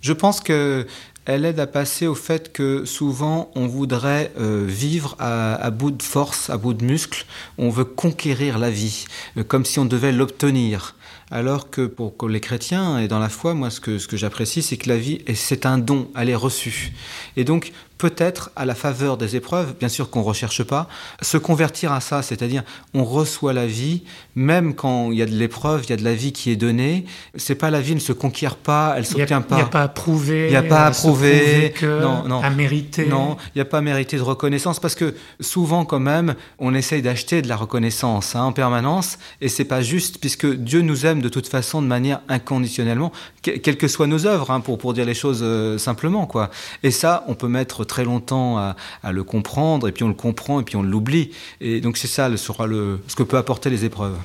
Je 0.00 0.12
pense 0.12 0.40
que 0.40 0.86
elle 1.24 1.44
aide 1.44 1.60
à 1.60 1.66
passer 1.66 2.06
au 2.06 2.14
fait 2.14 2.52
que 2.52 2.84
souvent 2.84 3.50
on 3.54 3.66
voudrait 3.66 4.32
euh, 4.40 4.64
vivre 4.66 5.14
à, 5.18 5.70
bout 5.70 5.90
de 5.90 6.02
force, 6.02 6.50
à 6.50 6.56
bout 6.56 6.74
de 6.74 6.84
muscles, 6.84 7.26
on 7.58 7.68
veut 7.70 7.84
conquérir 7.84 8.58
la 8.58 8.70
vie, 8.70 9.04
euh, 9.36 9.44
comme 9.44 9.64
si 9.64 9.78
on 9.78 9.84
devait 9.84 10.12
l'obtenir. 10.12 10.96
Alors 11.30 11.68
que 11.68 11.86
pour 11.86 12.28
les 12.28 12.40
chrétiens 12.40 12.98
et 12.98 13.08
dans 13.08 13.18
la 13.18 13.28
foi, 13.28 13.52
moi 13.54 13.70
ce 13.70 13.80
que, 13.80 14.16
j'apprécie, 14.16 14.62
c'est 14.62 14.78
que 14.78 14.88
la 14.88 14.96
vie, 14.96 15.20
c'est 15.34 15.66
un 15.66 15.78
don, 15.78 16.10
elle 16.16 16.30
est 16.30 16.34
reçue. 16.34 16.92
Et 17.36 17.44
donc 17.44 17.72
peut-être 17.98 18.50
à 18.56 18.64
la 18.64 18.74
faveur 18.74 19.16
des 19.16 19.36
épreuves, 19.36 19.74
bien 19.78 19.88
sûr 19.88 20.08
qu'on 20.08 20.20
ne 20.20 20.24
recherche 20.24 20.62
pas, 20.62 20.88
se 21.20 21.36
convertir 21.36 21.92
à 21.92 22.00
ça, 22.00 22.22
c'est-à-dire 22.22 22.62
on 22.94 23.04
reçoit 23.04 23.52
la 23.52 23.66
vie, 23.66 24.04
même 24.36 24.74
quand 24.74 25.10
il 25.10 25.18
y 25.18 25.22
a 25.22 25.26
de 25.26 25.34
l'épreuve, 25.34 25.82
il 25.84 25.90
y 25.90 25.92
a 25.92 25.96
de 25.96 26.04
la 26.04 26.14
vie 26.14 26.32
qui 26.32 26.50
est 26.50 26.56
donnée, 26.56 27.04
c'est 27.34 27.56
pas 27.56 27.70
la 27.70 27.80
vie 27.80 27.94
ne 27.94 28.00
se 28.00 28.12
conquiert 28.12 28.56
pas, 28.56 28.94
elle 28.96 29.04
s'obtient 29.04 29.40
pas. 29.40 29.56
Il 29.56 29.58
n'y 29.58 29.64
a 29.64 29.66
pas 29.66 29.82
à 29.82 29.88
prouver. 29.88 30.46
Il 30.46 30.50
n'y 30.50 30.56
a 30.56 30.62
pas 30.62 30.86
à 30.86 30.90
prouver. 30.92 31.74
non, 31.82 32.24
non. 32.26 32.40
À 32.40 32.50
mériter. 32.50 33.06
Non, 33.06 33.36
il 33.54 33.58
n'y 33.58 33.62
a 33.62 33.64
pas 33.64 33.78
à 33.78 33.80
mériter 33.80 34.16
de 34.16 34.22
reconnaissance 34.22 34.78
parce 34.78 34.94
que 34.94 35.14
souvent 35.40 35.84
quand 35.84 36.00
même, 36.00 36.36
on 36.58 36.74
essaye 36.74 37.02
d'acheter 37.02 37.42
de 37.42 37.48
la 37.48 37.56
reconnaissance 37.56 38.36
hein, 38.36 38.42
en 38.42 38.52
permanence 38.52 39.18
et 39.40 39.48
c'est 39.48 39.64
pas 39.64 39.82
juste 39.82 40.18
puisque 40.18 40.46
Dieu 40.46 40.82
nous 40.82 41.04
aime 41.04 41.20
de 41.20 41.28
toute 41.28 41.48
façon 41.48 41.82
de 41.82 41.86
manière 41.88 42.20
inconditionnellement, 42.28 43.12
quelles 43.42 43.76
que 43.76 43.88
soient 43.88 44.06
nos 44.06 44.26
œuvres, 44.26 44.50
hein, 44.50 44.60
pour, 44.60 44.78
pour 44.78 44.94
dire 44.94 45.04
les 45.04 45.14
choses 45.14 45.40
euh, 45.42 45.78
simplement 45.78 46.26
quoi. 46.26 46.50
Et 46.82 46.90
ça, 46.90 47.24
on 47.26 47.34
peut 47.34 47.48
mettre 47.48 47.84
très 47.88 48.04
longtemps 48.04 48.58
à, 48.58 48.76
le 49.10 49.24
comprendre, 49.24 49.88
et 49.88 49.92
puis 49.92 50.04
on 50.04 50.08
le 50.08 50.14
comprend, 50.14 50.60
et 50.60 50.62
puis 50.62 50.76
on 50.76 50.82
l'oublie. 50.82 51.30
Et 51.60 51.80
donc 51.80 51.96
c'est 51.96 52.06
ça 52.06 52.28
le, 52.28 52.36
sera 52.36 52.66
le, 52.66 53.00
ce 53.08 53.16
que 53.16 53.24
peut 53.24 53.36
apporter 53.36 53.70
les 53.70 53.84
épreuves. 53.84 54.16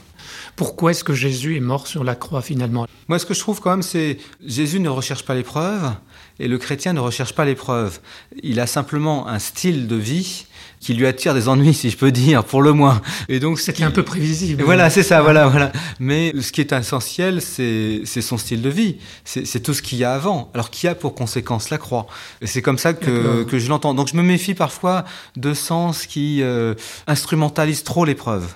Pourquoi 0.55 0.91
est-ce 0.91 1.03
que 1.03 1.13
Jésus 1.13 1.57
est 1.57 1.61
mort 1.61 1.87
sur 1.87 2.03
la 2.03 2.15
croix 2.15 2.41
finalement? 2.41 2.87
Moi, 3.07 3.19
ce 3.19 3.25
que 3.25 3.33
je 3.33 3.39
trouve 3.39 3.59
quand 3.59 3.71
même, 3.71 3.81
c'est 3.81 4.17
Jésus 4.45 4.79
ne 4.79 4.89
recherche 4.89 5.25
pas 5.25 5.33
l'épreuve 5.33 5.93
et 6.39 6.47
le 6.47 6.57
chrétien 6.57 6.93
ne 6.93 6.99
recherche 6.99 7.33
pas 7.33 7.45
l'épreuve. 7.45 7.99
Il 8.41 8.59
a 8.59 8.67
simplement 8.67 9.27
un 9.27 9.39
style 9.39 9.87
de 9.87 9.95
vie 9.95 10.45
qui 10.83 10.93
lui 10.93 11.07
attire 11.07 11.33
des 11.33 11.47
ennuis, 11.47 11.73
si 11.73 11.89
je 11.89 11.97
peux 11.97 12.11
dire, 12.11 12.43
pour 12.43 12.61
le 12.61 12.73
moins. 12.73 13.01
Et 13.29 13.39
donc, 13.39 13.59
c'est 13.59 13.81
un 13.81 13.91
peu 13.91 14.03
prévisible. 14.03 14.63
Voilà, 14.63 14.89
c'est 14.89 15.01
ça, 15.01 15.21
voilà, 15.21 15.47
voilà. 15.47 15.71
Mais 15.99 16.33
ce 16.39 16.51
qui 16.51 16.61
est 16.61 16.73
essentiel, 16.73 17.41
c'est 17.41 18.03
son 18.05 18.37
style 18.37 18.61
de 18.61 18.69
vie. 18.69 18.97
C'est 19.23 19.63
tout 19.63 19.73
ce 19.73 19.81
qu'il 19.81 19.97
y 19.97 20.03
a 20.03 20.13
avant. 20.13 20.51
Alors, 20.53 20.69
qui 20.69 20.87
a 20.87 20.93
pour 20.93 21.15
conséquence 21.15 21.69
la 21.69 21.77
croix? 21.77 22.05
Et 22.41 22.47
c'est 22.47 22.61
comme 22.61 22.77
ça 22.77 22.93
que, 22.93 23.43
que 23.43 23.57
je 23.59 23.69
l'entends. 23.69 23.93
Donc, 23.93 24.09
je 24.09 24.17
me 24.17 24.23
méfie 24.23 24.53
parfois 24.53 25.05
de 25.37 25.53
sens 25.53 26.05
qui 26.05 26.41
euh, 26.41 26.73
instrumentalise 27.07 27.83
trop 27.83 28.03
l'épreuve. 28.03 28.53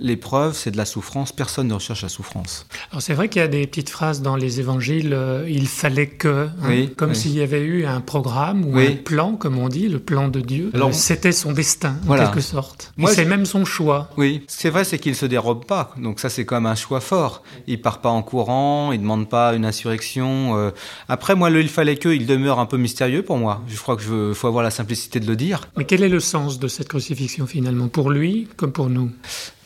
L'épreuve, 0.00 0.54
c'est 0.54 0.70
de 0.70 0.76
la 0.76 0.84
souffrance. 0.84 1.32
Personne 1.32 1.68
ne 1.68 1.74
recherche 1.74 2.02
la 2.02 2.08
souffrance. 2.08 2.66
Alors 2.90 3.02
c'est 3.02 3.14
vrai 3.14 3.28
qu'il 3.28 3.40
y 3.40 3.44
a 3.44 3.48
des 3.48 3.66
petites 3.66 3.90
phrases 3.90 4.22
dans 4.22 4.36
les 4.36 4.60
évangiles. 4.60 5.12
Euh, 5.12 5.46
il 5.48 5.68
fallait 5.68 6.08
que, 6.08 6.48
hein, 6.62 6.86
comme 6.96 7.14
s'il 7.14 7.32
y 7.32 7.42
avait 7.42 7.62
eu 7.62 7.84
un 7.84 8.00
programme 8.00 8.64
ou 8.64 8.78
un 8.78 8.96
plan, 8.96 9.34
comme 9.34 9.58
on 9.58 9.68
dit, 9.68 9.88
le 9.88 9.98
plan 9.98 10.28
de 10.28 10.40
Dieu. 10.40 10.70
Alors, 10.74 10.94
c'était 10.94 11.32
son 11.32 11.52
destin 11.52 11.96
en 12.08 12.16
quelque 12.16 12.40
sorte. 12.40 12.92
C'est 13.08 13.24
même 13.24 13.46
son 13.46 13.64
choix. 13.64 14.10
Oui, 14.16 14.42
c'est 14.46 14.70
vrai, 14.70 14.84
c'est 14.84 14.98
qu'il 14.98 15.14
se 15.14 15.26
dérobe 15.26 15.64
pas. 15.64 15.92
Donc 15.98 16.20
ça, 16.20 16.28
c'est 16.28 16.44
quand 16.44 16.56
même 16.56 16.66
un 16.66 16.74
choix 16.74 17.00
fort. 17.00 17.42
Il 17.66 17.80
part 17.80 18.00
pas 18.00 18.10
en 18.10 18.22
courant, 18.22 18.92
il 18.92 19.00
demande 19.00 19.28
pas 19.28 19.54
une 19.54 19.64
insurrection. 19.64 20.56
Euh. 20.56 20.70
Après, 21.08 21.34
moi, 21.34 21.50
le 21.50 21.58
il 21.60 21.68
fallait 21.68 21.96
que, 21.96 22.08
il 22.08 22.26
demeure 22.26 22.60
un 22.60 22.66
peu 22.66 22.76
mystérieux 22.76 23.22
pour 23.22 23.36
moi. 23.36 23.62
Je 23.68 23.76
crois 23.76 23.96
que 23.96 24.02
je 24.02 24.32
faut 24.32 24.46
avoir 24.46 24.62
la 24.64 24.70
simplicité 24.70 25.20
de 25.20 25.26
le 25.26 25.36
dire. 25.36 25.68
Mais 25.76 25.84
quel 25.84 26.02
est 26.02 26.08
le 26.08 26.20
sens 26.20 26.58
de 26.58 26.68
cette 26.68 26.88
crucifixion 26.88 27.46
finalement? 27.46 27.88
Pour 27.88 28.10
lui 28.10 28.48
comme 28.56 28.72
pour 28.72 28.88
nous? 28.88 29.10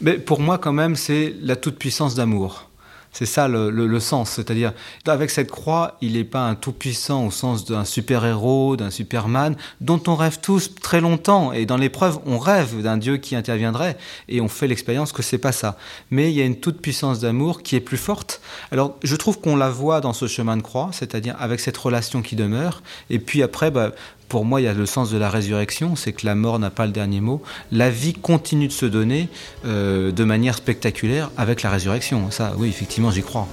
Mais 0.02 0.18
pour 0.18 0.40
moi, 0.40 0.58
quand 0.58 0.72
même, 0.72 0.96
c'est 0.96 1.34
la 1.40 1.56
toute-puissance 1.56 2.14
d'amour. 2.14 2.68
C'est 3.12 3.26
ça 3.26 3.46
le, 3.46 4.00
sens, 4.00 4.30
c'est-à-dire 4.30 4.72
avec 5.06 5.28
cette 5.28 5.50
croix, 5.50 5.98
il 6.00 6.14
n'est 6.14 6.24
pas 6.24 6.48
un 6.48 6.54
tout-puissant 6.54 7.26
au 7.26 7.30
sens 7.30 7.66
d'un 7.66 7.84
super-héros, 7.84 8.76
d'un 8.76 8.88
Superman, 8.88 9.54
dont 9.82 10.00
on 10.06 10.16
rêve 10.16 10.38
tous 10.40 10.74
très 10.76 11.02
longtemps. 11.02 11.52
Et 11.52 11.66
dans 11.66 11.76
l'épreuve, 11.76 12.20
on 12.24 12.38
rêve 12.38 12.80
d'un 12.80 12.96
Dieu 12.96 13.18
qui 13.18 13.36
interviendrait, 13.36 13.98
et 14.30 14.40
on 14.40 14.48
fait 14.48 14.66
l'expérience 14.66 15.12
que 15.12 15.22
c'est 15.22 15.36
pas 15.36 15.52
ça. 15.52 15.76
Mais 16.10 16.30
il 16.30 16.34
y 16.34 16.40
a 16.40 16.46
une 16.46 16.56
toute-puissance 16.56 17.20
d'amour 17.20 17.62
qui 17.62 17.76
est 17.76 17.80
plus 17.80 17.98
forte. 17.98 18.40
Alors, 18.70 18.96
je 19.02 19.14
trouve 19.16 19.40
qu'on 19.40 19.56
la 19.56 19.68
voit 19.68 20.00
dans 20.00 20.14
ce 20.14 20.26
chemin 20.26 20.56
de 20.56 20.62
croix, 20.62 20.88
c'est-à-dire 20.92 21.36
avec 21.38 21.60
cette 21.60 21.76
relation 21.76 22.22
qui 22.22 22.34
demeure. 22.34 22.82
Et 23.10 23.18
puis 23.18 23.42
après, 23.42 23.70
bah, 23.70 23.92
pour 24.28 24.44
moi, 24.44 24.60
il 24.60 24.64
y 24.64 24.68
a 24.68 24.72
le 24.72 24.86
sens 24.86 25.10
de 25.10 25.18
la 25.18 25.30
résurrection, 25.30 25.96
c'est 25.96 26.12
que 26.12 26.24
la 26.26 26.34
mort 26.34 26.58
n'a 26.58 26.70
pas 26.70 26.86
le 26.86 26.92
dernier 26.92 27.20
mot. 27.20 27.42
La 27.70 27.90
vie 27.90 28.14
continue 28.14 28.68
de 28.68 28.72
se 28.72 28.86
donner 28.86 29.28
euh, 29.64 30.10
de 30.10 30.24
manière 30.24 30.56
spectaculaire 30.56 31.30
avec 31.36 31.62
la 31.62 31.70
résurrection. 31.70 32.30
Ça, 32.30 32.54
oui, 32.56 32.68
effectivement, 32.68 33.10
j'y 33.10 33.22
crois. 33.22 33.46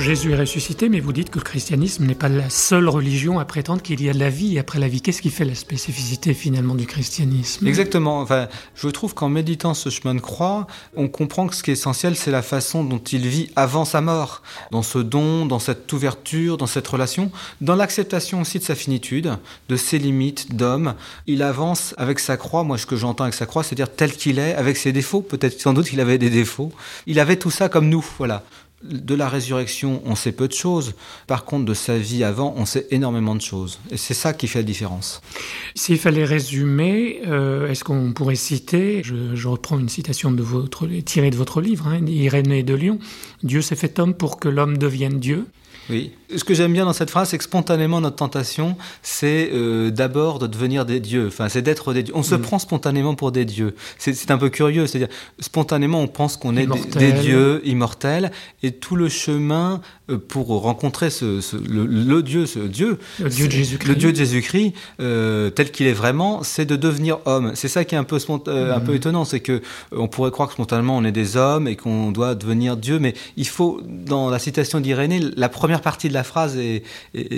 Jésus 0.00 0.32
est 0.32 0.36
ressuscité, 0.36 0.88
mais 0.88 0.98
vous 0.98 1.12
dites 1.12 1.30
que 1.30 1.38
le 1.38 1.44
christianisme 1.44 2.04
n'est 2.04 2.14
pas 2.14 2.28
la 2.28 2.50
seule 2.50 2.88
religion 2.88 3.38
à 3.38 3.44
prétendre 3.44 3.80
qu'il 3.80 4.02
y 4.02 4.08
a 4.10 4.12
de 4.12 4.18
la 4.18 4.28
vie 4.28 4.58
après 4.58 4.78
la 4.78 4.88
vie. 4.88 5.00
Qu'est-ce 5.00 5.22
qui 5.22 5.30
fait 5.30 5.44
la 5.44 5.54
spécificité 5.54 6.34
finalement 6.34 6.74
du 6.74 6.86
christianisme? 6.86 7.66
Exactement. 7.66 8.20
Enfin, 8.20 8.48
je 8.74 8.88
trouve 8.88 9.14
qu'en 9.14 9.28
méditant 9.28 9.72
ce 9.74 9.88
chemin 9.88 10.14
de 10.14 10.20
croix, 10.20 10.66
on 10.96 11.08
comprend 11.08 11.46
que 11.46 11.54
ce 11.54 11.62
qui 11.62 11.70
est 11.70 11.74
essentiel, 11.74 12.16
c'est 12.16 12.30
la 12.30 12.42
façon 12.42 12.82
dont 12.82 12.98
il 12.98 13.28
vit 13.28 13.50
avant 13.56 13.84
sa 13.84 14.00
mort, 14.00 14.42
dans 14.70 14.82
ce 14.82 14.98
don, 14.98 15.46
dans 15.46 15.58
cette 15.58 15.92
ouverture, 15.92 16.56
dans 16.56 16.66
cette 16.66 16.88
relation, 16.88 17.30
dans 17.60 17.76
l'acceptation 17.76 18.40
aussi 18.40 18.58
de 18.58 18.64
sa 18.64 18.74
finitude, 18.74 19.36
de 19.68 19.76
ses 19.76 19.98
limites 19.98 20.56
d'homme. 20.56 20.94
Il 21.26 21.42
avance 21.42 21.94
avec 21.98 22.18
sa 22.18 22.36
croix. 22.36 22.64
Moi, 22.64 22.78
ce 22.78 22.86
que 22.86 22.96
j'entends 22.96 23.24
avec 23.24 23.34
sa 23.34 23.46
croix, 23.46 23.62
c'est 23.62 23.76
dire 23.76 23.94
tel 23.94 24.12
qu'il 24.12 24.38
est, 24.38 24.54
avec 24.54 24.76
ses 24.76 24.92
défauts. 24.92 25.22
Peut-être 25.22 25.60
sans 25.60 25.72
doute 25.72 25.88
qu'il 25.88 26.00
avait 26.00 26.18
des 26.18 26.30
défauts. 26.30 26.72
Il 27.06 27.20
avait 27.20 27.36
tout 27.36 27.50
ça 27.50 27.68
comme 27.68 27.88
nous. 27.88 28.04
Voilà 28.18 28.44
de 28.82 29.14
la 29.14 29.28
résurrection, 29.28 30.02
on 30.06 30.14
sait 30.14 30.32
peu 30.32 30.48
de 30.48 30.52
choses. 30.52 30.94
Par 31.26 31.44
contre, 31.44 31.66
de 31.66 31.74
sa 31.74 31.98
vie 31.98 32.24
avant, 32.24 32.54
on 32.56 32.64
sait 32.64 32.86
énormément 32.90 33.34
de 33.34 33.40
choses. 33.40 33.78
Et 33.90 33.96
c'est 33.96 34.14
ça 34.14 34.32
qui 34.32 34.48
fait 34.48 34.60
la 34.60 34.64
différence. 34.64 35.20
S'il 35.74 35.98
fallait 35.98 36.24
résumer, 36.24 37.20
euh, 37.26 37.68
est-ce 37.68 37.84
qu'on 37.84 38.12
pourrait 38.12 38.36
citer, 38.36 39.02
je, 39.04 39.48
reprends 39.48 39.78
une 39.78 39.88
citation 39.88 40.30
de 40.30 40.42
votre, 40.42 40.86
tirée 41.04 41.30
de 41.30 41.36
votre 41.36 41.60
livre, 41.60 41.88
hein, 41.88 42.00
Irénée 42.06 42.62
de 42.62 42.74
Lyon, 42.74 42.98
Dieu 43.42 43.62
s'est 43.62 43.76
fait 43.76 43.98
homme 43.98 44.14
pour 44.14 44.38
que 44.38 44.48
l'homme 44.48 44.78
devienne 44.78 45.20
Dieu. 45.20 45.46
Oui. 45.90 46.12
Ce 46.36 46.44
que 46.44 46.54
j'aime 46.54 46.72
bien 46.72 46.84
dans 46.84 46.92
cette 46.92 47.10
phrase, 47.10 47.30
c'est 47.30 47.38
que 47.38 47.44
spontanément, 47.44 48.00
notre 48.00 48.16
tentation, 48.16 48.76
c'est 49.02 49.50
euh, 49.52 49.90
d'abord 49.90 50.38
de 50.38 50.46
devenir 50.46 50.86
des 50.86 51.00
dieux. 51.00 51.26
Enfin, 51.28 51.48
c'est 51.48 51.62
d'être 51.62 51.92
des 51.92 52.02
dieux. 52.04 52.14
On 52.16 52.22
se 52.22 52.34
mm. 52.34 52.42
prend 52.42 52.58
spontanément 52.58 53.14
pour 53.14 53.32
des 53.32 53.44
dieux. 53.44 53.74
C'est 53.98 54.30
un 54.30 54.38
peu 54.38 54.48
curieux. 54.48 54.86
C'est-à-dire, 54.86 55.14
spontanément, 55.40 56.00
on 56.00 56.08
pense 56.08 56.36
qu'on 56.36 56.56
est 56.56 56.68
des, 56.96 57.12
dieux 57.12 57.60
immortels. 57.64 58.30
Et 58.62 58.72
tout 58.72 58.96
le 58.96 59.08
chemin 59.08 59.80
euh, 60.10 60.18
pour 60.18 60.48
rencontrer 60.48 61.10
ce, 61.10 61.40
le, 61.56 62.22
Dieu, 62.22 62.46
ce 62.46 62.60
Dieu, 62.60 62.98
le 63.18 63.28
Dieu 63.94 64.12
de 64.12 64.16
Jésus-Christ, 64.16 64.74
euh, 65.00 65.50
tel 65.50 65.70
qu'il 65.70 65.86
est 65.86 65.92
vraiment, 65.92 66.42
c'est 66.42 66.66
de 66.66 66.76
devenir 66.76 67.18
homme. 67.24 67.52
C'est 67.54 67.68
ça 67.68 67.84
qui 67.84 67.94
est 67.94 67.98
un 67.98 68.04
peu, 68.04 68.16
un 68.16 68.80
peu 68.80 68.92
mm. 68.92 68.96
étonnant. 68.96 69.24
C'est 69.24 69.40
que 69.40 69.62
on 69.92 70.08
pourrait 70.08 70.30
croire 70.30 70.48
que 70.48 70.54
spontanément, 70.54 70.96
on 70.96 71.04
est 71.04 71.12
des 71.12 71.36
hommes 71.36 71.66
et 71.66 71.76
qu'on 71.76 72.12
doit 72.12 72.34
devenir 72.34 72.76
Dieu. 72.76 72.98
Mais 72.98 73.14
il 73.36 73.48
faut, 73.48 73.80
dans 73.84 74.30
la 74.30 74.38
citation 74.38 74.80
d'Irénée, 74.80 75.20
la 75.36 75.48
première 75.48 75.80
partie 75.80 76.08
de 76.08 76.14
la 76.14 76.19
phrase 76.24 76.56
est, 76.56 76.82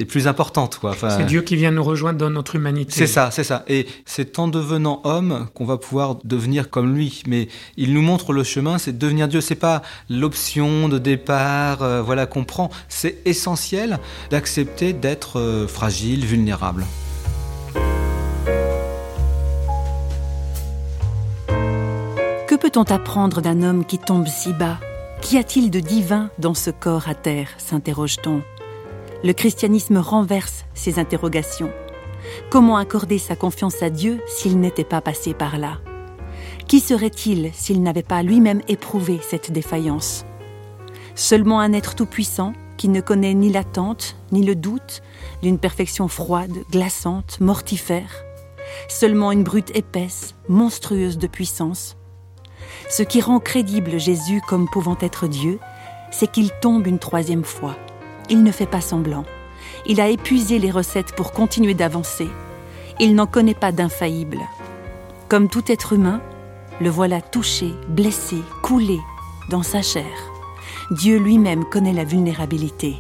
plus 0.09 0.27
importante. 0.27 0.81
Enfin, 0.83 1.11
c'est 1.11 1.25
Dieu 1.25 1.43
qui 1.43 1.57
vient 1.57 1.71
nous 1.71 1.85
rejoindre 1.85 2.19
dans 2.19 2.31
notre 2.31 2.57
humanité. 2.57 2.93
C'est 2.93 3.07
ça, 3.07 3.31
c'est 3.31 3.45
ça. 3.45 3.65
Et 3.69 3.87
c'est 4.05 4.39
en 4.39 4.49
devenant 4.49 5.01
homme 5.05 5.49
qu'on 5.55 5.65
va 5.65 5.77
pouvoir 5.77 6.17
devenir 6.25 6.71
comme 6.71 6.95
lui. 6.95 7.23
Mais 7.27 7.49
il 7.77 7.95
nous 7.95 8.03
montre 8.03 8.33
le 8.33 8.45
chemin, 8.45 8.79
c'est 8.79 8.97
devenir 8.97 9.29
Dieu. 9.29 9.41
C'est 9.41 9.55
pas 9.55 9.83
l'option 10.09 10.89
de 10.89 10.99
départ, 10.99 11.83
euh, 11.83 12.03
voilà 12.03 12.27
qu'on 12.27 12.45
prend. 12.45 12.71
C'est 12.89 13.19
essentiel 13.25 13.99
d'accepter 14.31 14.93
d'être 14.93 15.39
euh, 15.39 15.67
fragile, 15.67 16.25
vulnérable. 16.25 16.85
Que 22.53 22.57
peut-on 22.59 22.83
apprendre 22.83 23.41
d'un 23.41 23.63
homme 23.63 23.85
qui 23.87 23.99
tombe 23.99 24.27
si 24.27 24.53
bas? 24.53 24.79
Qu'y 25.23 25.39
a-t-il 25.39 25.71
de 25.71 25.81
divin 25.81 26.29
dans 26.39 26.53
ce 26.53 26.71
corps 26.71 27.09
à 27.09 27.15
terre? 27.15 27.49
s'interroge-t-on. 27.57 28.43
Le 29.25 29.33
christianisme 29.33 29.99
renverse 29.99 30.65
ces 30.75 30.99
interrogations. 30.99 31.71
Comment 32.51 32.77
accorder 32.77 33.19
sa 33.19 33.37
confiance 33.37 33.83
à 33.83 33.91
Dieu 33.91 34.21
s'il 34.27 34.59
n'était 34.59 34.85
pas 34.85 35.01
passé 35.01 35.35
par 35.35 35.59
là? 35.59 35.79
Qui 36.67 36.81
serait-il 36.81 37.51
s'il 37.53 37.83
n'avait 37.83 38.03
pas 38.03 38.23
lui-même 38.23 38.63
éprouvé 38.69 39.21
cette 39.23 39.53
défaillance? 39.53 40.25
Seulement 41.15 41.61
un 41.61 41.73
être 41.73 41.95
tout-puissant 41.95 42.53
qui 42.77 42.89
ne 42.89 43.01
connaît 43.01 43.35
ni 43.35 43.53
l'attente 43.53 44.17
ni 44.33 44.45
le 44.45 44.57
doute 44.57 45.03
d'une 45.43 45.59
perfection 45.59 46.09
froide, 46.09 46.57
glaçante, 46.71 47.39
mortifère. 47.41 48.25
Seulement 48.89 49.31
une 49.31 49.45
brute 49.45 49.77
épaisse, 49.77 50.35
monstrueuse 50.49 51.19
de 51.19 51.27
puissance, 51.27 51.97
ce 52.89 53.03
qui 53.03 53.21
rend 53.21 53.39
crédible 53.39 53.99
Jésus 53.99 54.41
comme 54.49 54.69
pouvant 54.69 54.97
être 55.01 55.27
Dieu, 55.27 55.59
c'est 56.11 56.31
qu'il 56.31 56.51
tombe 56.61 56.87
une 56.87 56.99
troisième 56.99 57.45
fois. 57.45 57.77
Il 58.31 58.43
ne 58.43 58.53
fait 58.53 58.67
pas 58.67 58.81
semblant. 58.81 59.25
Il 59.87 60.01
a 60.01 60.09
épuisé 60.09 60.59
les 60.59 60.71
recettes 60.71 61.15
pour 61.17 61.33
continuer 61.33 61.75
d'avancer. 61.75 62.29
Il 63.01 63.15
n'en 63.15 63.27
connaît 63.27 63.55
pas 63.55 63.73
d'infaillible. 63.73 64.41
Comme 65.29 65.49
tout 65.49 65.65
être 65.71 65.93
humain, 65.93 66.21
le 66.81 66.91
voilà 66.91 67.21
touché, 67.21 67.73
blessé, 67.89 68.37
coulé 68.63 68.99
dans 69.51 69.63
sa 69.63 69.83
chair. 69.83 70.05
Dieu 70.91 71.19
lui-même 71.19 71.65
connaît 71.65 71.93
la 71.93 72.05
vulnérabilité. 72.05 72.97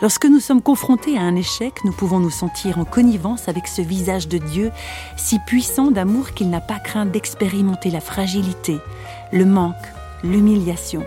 Lorsque 0.00 0.26
nous 0.26 0.40
sommes 0.40 0.62
confrontés 0.62 1.16
à 1.16 1.22
un 1.22 1.36
échec, 1.36 1.74
nous 1.84 1.92
pouvons 1.92 2.18
nous 2.18 2.30
sentir 2.30 2.78
en 2.78 2.84
connivence 2.84 3.48
avec 3.48 3.68
ce 3.68 3.82
visage 3.82 4.26
de 4.26 4.38
Dieu 4.38 4.72
si 5.16 5.38
puissant 5.46 5.90
d'amour 5.90 6.32
qu'il 6.32 6.50
n'a 6.50 6.60
pas 6.60 6.80
craint 6.80 7.06
d'expérimenter 7.06 7.90
la 7.90 8.00
fragilité, 8.00 8.78
le 9.32 9.44
manque, 9.44 9.76
l'humiliation. 10.24 11.04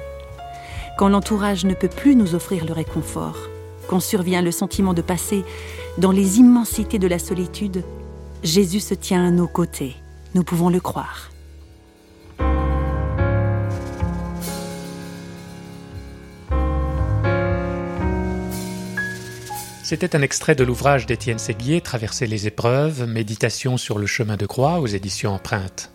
Quand 0.98 1.10
l'entourage 1.10 1.66
ne 1.66 1.74
peut 1.74 1.90
plus 1.90 2.16
nous 2.16 2.36
offrir 2.36 2.66
le 2.66 2.72
réconfort, 2.72 3.38
quand 3.90 4.00
survient 4.00 4.42
le 4.42 4.52
sentiment 4.52 4.94
de 4.94 5.02
passer 5.02 5.44
dans 5.98 6.12
les 6.12 6.40
immensités 6.40 7.00
de 7.00 7.08
la 7.08 7.20
solitude, 7.20 7.84
Jésus 8.44 8.80
se 8.80 8.94
tient 8.94 9.28
à 9.28 9.32
nos 9.32 9.48
côtés. 9.48 9.96
Nous 10.36 10.44
pouvons 10.44 10.70
le 10.70 10.80
croire. 10.80 11.32
C'était 19.84 20.16
un 20.16 20.22
extrait 20.22 20.56
de 20.56 20.64
l'ouvrage 20.64 21.06
d'Étienne 21.06 21.38
Séguier, 21.38 21.82
Traverser 21.82 22.26
les 22.26 22.48
épreuves, 22.48 23.06
méditation 23.06 23.78
sur 23.78 24.00
le 24.00 24.08
chemin 24.08 24.38
de 24.38 24.46
croix 24.46 24.80
aux 24.80 24.88
éditions 24.88 25.34
Empreinte. 25.34 25.92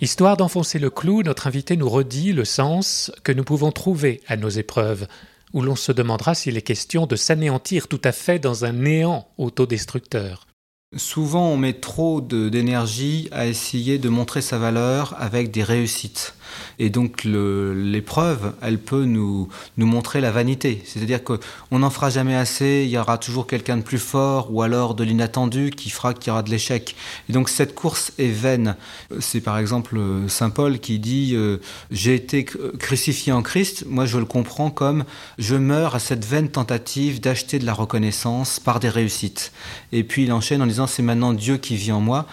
Histoire 0.00 0.36
d'enfoncer 0.36 0.78
le 0.78 0.90
clou, 0.90 1.22
notre 1.22 1.46
invité 1.46 1.76
nous 1.76 1.88
redit 1.88 2.32
le 2.32 2.44
sens 2.44 3.12
que 3.22 3.32
nous 3.32 3.44
pouvons 3.44 3.72
trouver 3.72 4.20
à 4.26 4.36
nos 4.36 4.48
épreuves, 4.48 5.06
où 5.52 5.62
l'on 5.62 5.76
se 5.76 5.92
demandera 5.92 6.34
s'il 6.34 6.56
est 6.56 6.62
question 6.62 7.06
de 7.06 7.16
s'anéantir 7.16 7.88
tout 7.88 8.00
à 8.04 8.12
fait 8.12 8.38
dans 8.38 8.64
un 8.64 8.72
néant 8.72 9.28
autodestructeur. 9.38 10.46
Souvent, 10.96 11.48
on 11.48 11.56
met 11.56 11.72
trop 11.72 12.20
d'énergie 12.20 13.28
à 13.32 13.46
essayer 13.46 13.98
de 13.98 14.08
montrer 14.08 14.42
sa 14.42 14.58
valeur 14.58 15.16
avec 15.18 15.50
des 15.50 15.64
réussites. 15.64 16.34
Et 16.78 16.90
donc 16.90 17.24
l'épreuve, 17.24 18.54
elle 18.62 18.78
peut 18.78 19.04
nous, 19.04 19.48
nous 19.76 19.86
montrer 19.86 20.20
la 20.20 20.30
vanité. 20.30 20.82
C'est-à-dire 20.84 21.22
qu'on 21.24 21.78
n'en 21.78 21.90
fera 21.90 22.10
jamais 22.10 22.34
assez, 22.34 22.82
il 22.84 22.90
y 22.90 22.98
aura 22.98 23.18
toujours 23.18 23.46
quelqu'un 23.46 23.76
de 23.76 23.82
plus 23.82 23.98
fort 23.98 24.52
ou 24.52 24.62
alors 24.62 24.94
de 24.94 25.04
l'inattendu 25.04 25.70
qui 25.70 25.90
fera 25.90 26.14
qu'il 26.14 26.28
y 26.28 26.30
aura 26.30 26.42
de 26.42 26.50
l'échec. 26.50 26.96
Et 27.28 27.32
donc 27.32 27.48
cette 27.48 27.74
course 27.74 28.12
est 28.18 28.28
vaine. 28.28 28.76
C'est 29.20 29.40
par 29.40 29.58
exemple 29.58 29.98
Saint 30.28 30.50
Paul 30.50 30.78
qui 30.78 30.98
dit 30.98 31.32
euh, 31.34 31.58
J'ai 31.90 32.14
été 32.14 32.44
crucifié 32.44 33.32
en 33.32 33.42
Christ. 33.42 33.84
Moi 33.88 34.06
je 34.06 34.18
le 34.18 34.24
comprends 34.24 34.70
comme 34.70 35.04
je 35.38 35.54
meurs 35.54 35.94
à 35.94 35.98
cette 35.98 36.24
vaine 36.24 36.48
tentative 36.48 37.20
d'acheter 37.20 37.58
de 37.58 37.66
la 37.66 37.74
reconnaissance 37.74 38.60
par 38.60 38.80
des 38.80 38.88
réussites. 38.88 39.52
Et 39.92 40.04
puis 40.04 40.24
il 40.24 40.32
enchaîne 40.32 40.62
en 40.62 40.66
disant 40.66 40.86
C'est 40.86 41.02
maintenant 41.02 41.32
Dieu 41.32 41.56
qui 41.56 41.76
vit 41.76 41.92
en 41.92 42.00
moi 42.00 42.26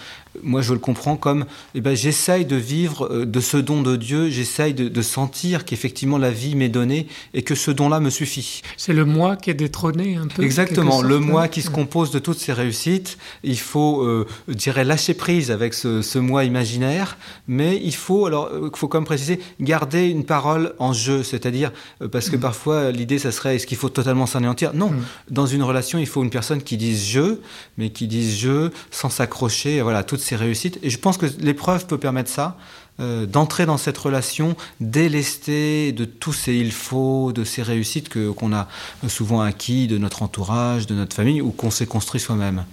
moi 0.43 0.61
je 0.61 0.73
le 0.73 0.79
comprends 0.79 1.17
comme 1.17 1.45
eh 1.75 1.81
ben, 1.81 1.95
j'essaye 1.95 2.45
de 2.45 2.55
vivre 2.55 3.07
euh, 3.11 3.25
de 3.25 3.39
ce 3.39 3.57
don 3.57 3.81
de 3.81 3.95
Dieu, 3.95 4.29
j'essaye 4.29 4.73
de, 4.73 5.01
sentir 5.01 5.65
qu'effectivement 5.65 6.17
la 6.17 6.29
vie 6.29 6.55
m'est 6.55 6.69
donnée 6.69 7.07
et 7.33 7.41
que 7.41 7.55
ce 7.55 7.71
don-là 7.71 7.99
me 7.99 8.11
suffit. 8.11 8.61
C'est 8.77 8.93
le 8.93 9.03
moi 9.03 9.35
qui 9.35 9.49
est 9.49 9.55
détrôné 9.55 10.15
un 10.15 10.27
peu. 10.27 10.43
Exactement, 10.43 11.01
le 11.01 11.19
moi 11.19 11.47
qui 11.47 11.63
se 11.63 11.71
compose 11.71 12.11
de 12.11 12.19
toutes 12.19 12.37
ces 12.37 12.53
réussites. 12.53 13.17
Il 13.43 13.57
faut, 13.57 14.03
euh, 14.03 14.27
je 14.47 14.53
dirais, 14.53 14.83
lâcher 14.83 15.15
prise 15.15 15.49
avec 15.49 15.73
ce, 15.73 16.19
moi 16.19 16.43
imaginaire, 16.43 17.17
mais 17.47 17.79
il 17.83 17.95
faut, 17.95 18.27
alors, 18.27 18.49
il 18.53 18.65
euh, 18.65 18.69
faut 18.75 18.87
comme 18.87 19.05
préciser, 19.05 19.39
garder 19.59 20.07
une 20.07 20.23
parole 20.23 20.73
en 20.77 20.93
jeu, 20.93 21.23
c'est-à-dire, 21.23 21.71
parce 22.11 22.29
que 22.29 22.35
mm. 22.35 22.41
parfois 22.41 22.91
l'idée, 22.91 23.17
ça 23.17 23.31
serait, 23.31 23.55
est-ce 23.55 23.65
qu'il 23.65 23.77
faut 23.77 23.89
totalement 23.89 24.27
s'anéantir 24.27 24.73
Non, 24.75 24.91
mm. 24.91 25.03
dans 25.31 25.47
une 25.47 25.63
relation, 25.63 25.97
il 25.97 26.07
faut 26.07 26.23
une 26.23 26.29
personne 26.29 26.61
qui 26.61 26.77
dise 26.77 27.07
je, 27.07 27.37
mais 27.77 27.89
qui 27.89 28.07
dise 28.07 28.37
je 28.37 28.69
sans 28.91 29.09
s'accrocher, 29.09 29.81
voilà, 29.81 30.03
ces 30.21 30.35
réussites. 30.35 30.79
Et 30.83 30.89
je 30.89 30.97
pense 30.97 31.17
que 31.17 31.25
l'épreuve 31.39 31.87
peut 31.87 31.97
permettre 31.97 32.29
ça, 32.29 32.57
euh, 32.99 33.25
d'entrer 33.25 33.65
dans 33.65 33.77
cette 33.77 33.97
relation 33.97 34.55
délestée 34.79 35.91
de 35.91 36.05
tous 36.05 36.33
ces 36.33 36.53
il 36.53 36.71
faut, 36.71 37.31
de 37.31 37.43
ces 37.43 37.63
réussites 37.63 38.09
que, 38.09 38.31
qu'on 38.31 38.53
a 38.53 38.67
souvent 39.07 39.41
acquis 39.41 39.87
de 39.87 39.97
notre 39.97 40.23
entourage, 40.23 40.87
de 40.87 40.95
notre 40.95 41.15
famille, 41.15 41.41
ou 41.41 41.51
qu'on 41.51 41.71
s'est 41.71 41.87
construit 41.87 42.19
soi-même. 42.19 42.65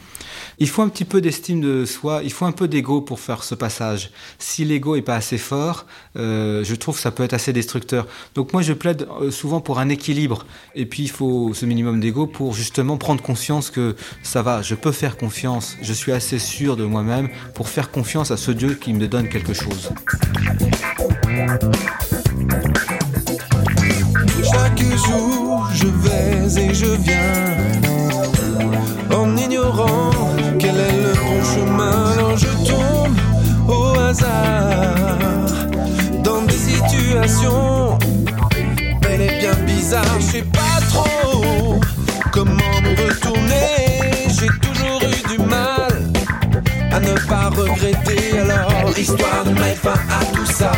Il 0.61 0.69
faut 0.69 0.83
un 0.83 0.89
petit 0.89 1.05
peu 1.05 1.21
d'estime 1.21 1.61
de 1.61 1.85
soi, 1.85 2.21
il 2.25 2.33
faut 2.33 2.45
un 2.45 2.53
peu 2.53 2.67
d'ego 2.67 3.01
pour 3.01 3.21
faire 3.21 3.45
ce 3.45 3.55
passage. 3.55 4.11
Si 4.39 4.65
l'ego 4.65 4.97
est 4.97 5.03
pas 5.03 5.15
assez 5.15 5.39
fort, 5.39 5.87
euh, 6.17 6.65
je 6.65 6.75
trouve 6.75 6.97
que 6.97 7.01
ça 7.01 7.13
peut 7.13 7.23
être 7.23 7.33
assez 7.33 7.53
destructeur. 7.53 8.07
Donc 8.35 8.53
moi 8.53 8.63
je 8.63 8.73
plaide 8.73 9.07
euh, 9.21 9.31
souvent 9.31 9.61
pour 9.61 9.79
un 9.79 9.89
équilibre. 9.89 10.47
Et 10.75 10.85
puis 10.87 11.05
il 11.05 11.11
faut 11.11 11.55
ce 11.55 11.65
minimum 11.65 12.01
d'ego 12.01 12.27
pour 12.27 12.55
justement 12.55 12.97
prendre 12.97 13.23
conscience 13.23 13.71
que 13.71 13.95
ça 14.25 14.43
va, 14.43 14.63
je 14.63 14.75
peux 14.75 14.93
faire 14.93 15.17
confiance, 15.17 15.77
je 15.81 15.93
suis 15.93 16.11
assez 16.11 16.41
sûr 16.41 16.77
de 16.77 16.85
moi-même 16.85 17.29
pour 17.55 17.69
faire 17.69 17.93
confiance 17.93 18.33
à 18.33 18.37
ce 18.37 18.51
Dieu 18.51 18.75
qui 18.75 18.93
me 18.93 19.07
donne 19.07 19.29
quelque 19.29 19.55
chose. 19.55 19.91
Dans 36.25 36.41
des 36.43 36.57
situations 36.57 37.99
elle 39.11 39.21
est 39.21 39.39
bien 39.39 39.55
bizarre. 39.67 40.03
Je 40.19 40.25
sais 40.25 40.43
pas 40.43 40.81
trop 40.89 41.79
comment 42.33 42.81
me 42.83 42.91
retourner. 43.07 44.29
J'ai 44.29 44.49
toujours 44.61 45.03
eu 45.03 45.37
du 45.37 45.39
mal 45.45 46.11
à 46.91 47.01
ne 47.01 47.15
pas 47.29 47.51
regretter. 47.51 48.39
Alors, 48.39 48.99
histoire 48.99 49.45
de 49.45 49.51
mettre 49.51 49.81
fin 49.83 50.01
à 50.11 50.25
tout 50.35 50.47
ça, 50.47 50.73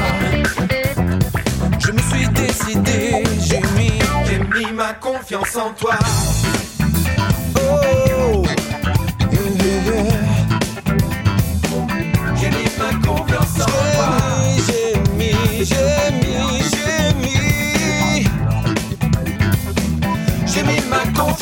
je 1.78 1.92
me 1.92 1.98
suis 1.98 2.28
décidé. 2.28 3.22
J'ai 3.40 3.60
ma 4.72 4.94
confiance 4.94 5.56
en 5.56 5.70
toi. 5.70 5.94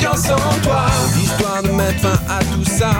Confiance 0.08 0.30
en 0.30 0.60
toi. 0.62 0.86
Histoire 1.20 1.62
de 1.62 1.70
mettre 1.70 2.00
fin 2.00 2.18
à 2.28 2.38
tout 2.44 2.64
ça. 2.64 2.90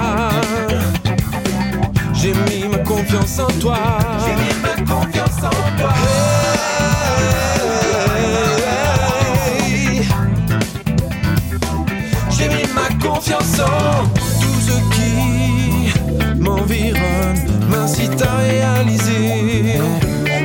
J'ai 2.14 2.32
mis 2.32 2.68
ma 2.68 2.78
confiance 2.78 3.38
en 3.38 3.46
toi. 3.60 3.78
J'ai 4.24 4.34
mis 4.34 4.54
ma 4.62 4.94
confiance 4.94 5.38
en 5.42 5.78
toi. 5.78 5.94
J'ai 12.30 12.48
mis 12.48 12.72
ma 12.74 12.88
confiance 13.06 13.60
en 13.60 14.04
tout 14.14 14.60
ce 14.66 14.76
qui 14.94 16.40
m'environne, 16.40 17.38
m'incite 17.70 18.22
à 18.22 18.36
réaliser. 18.38 19.80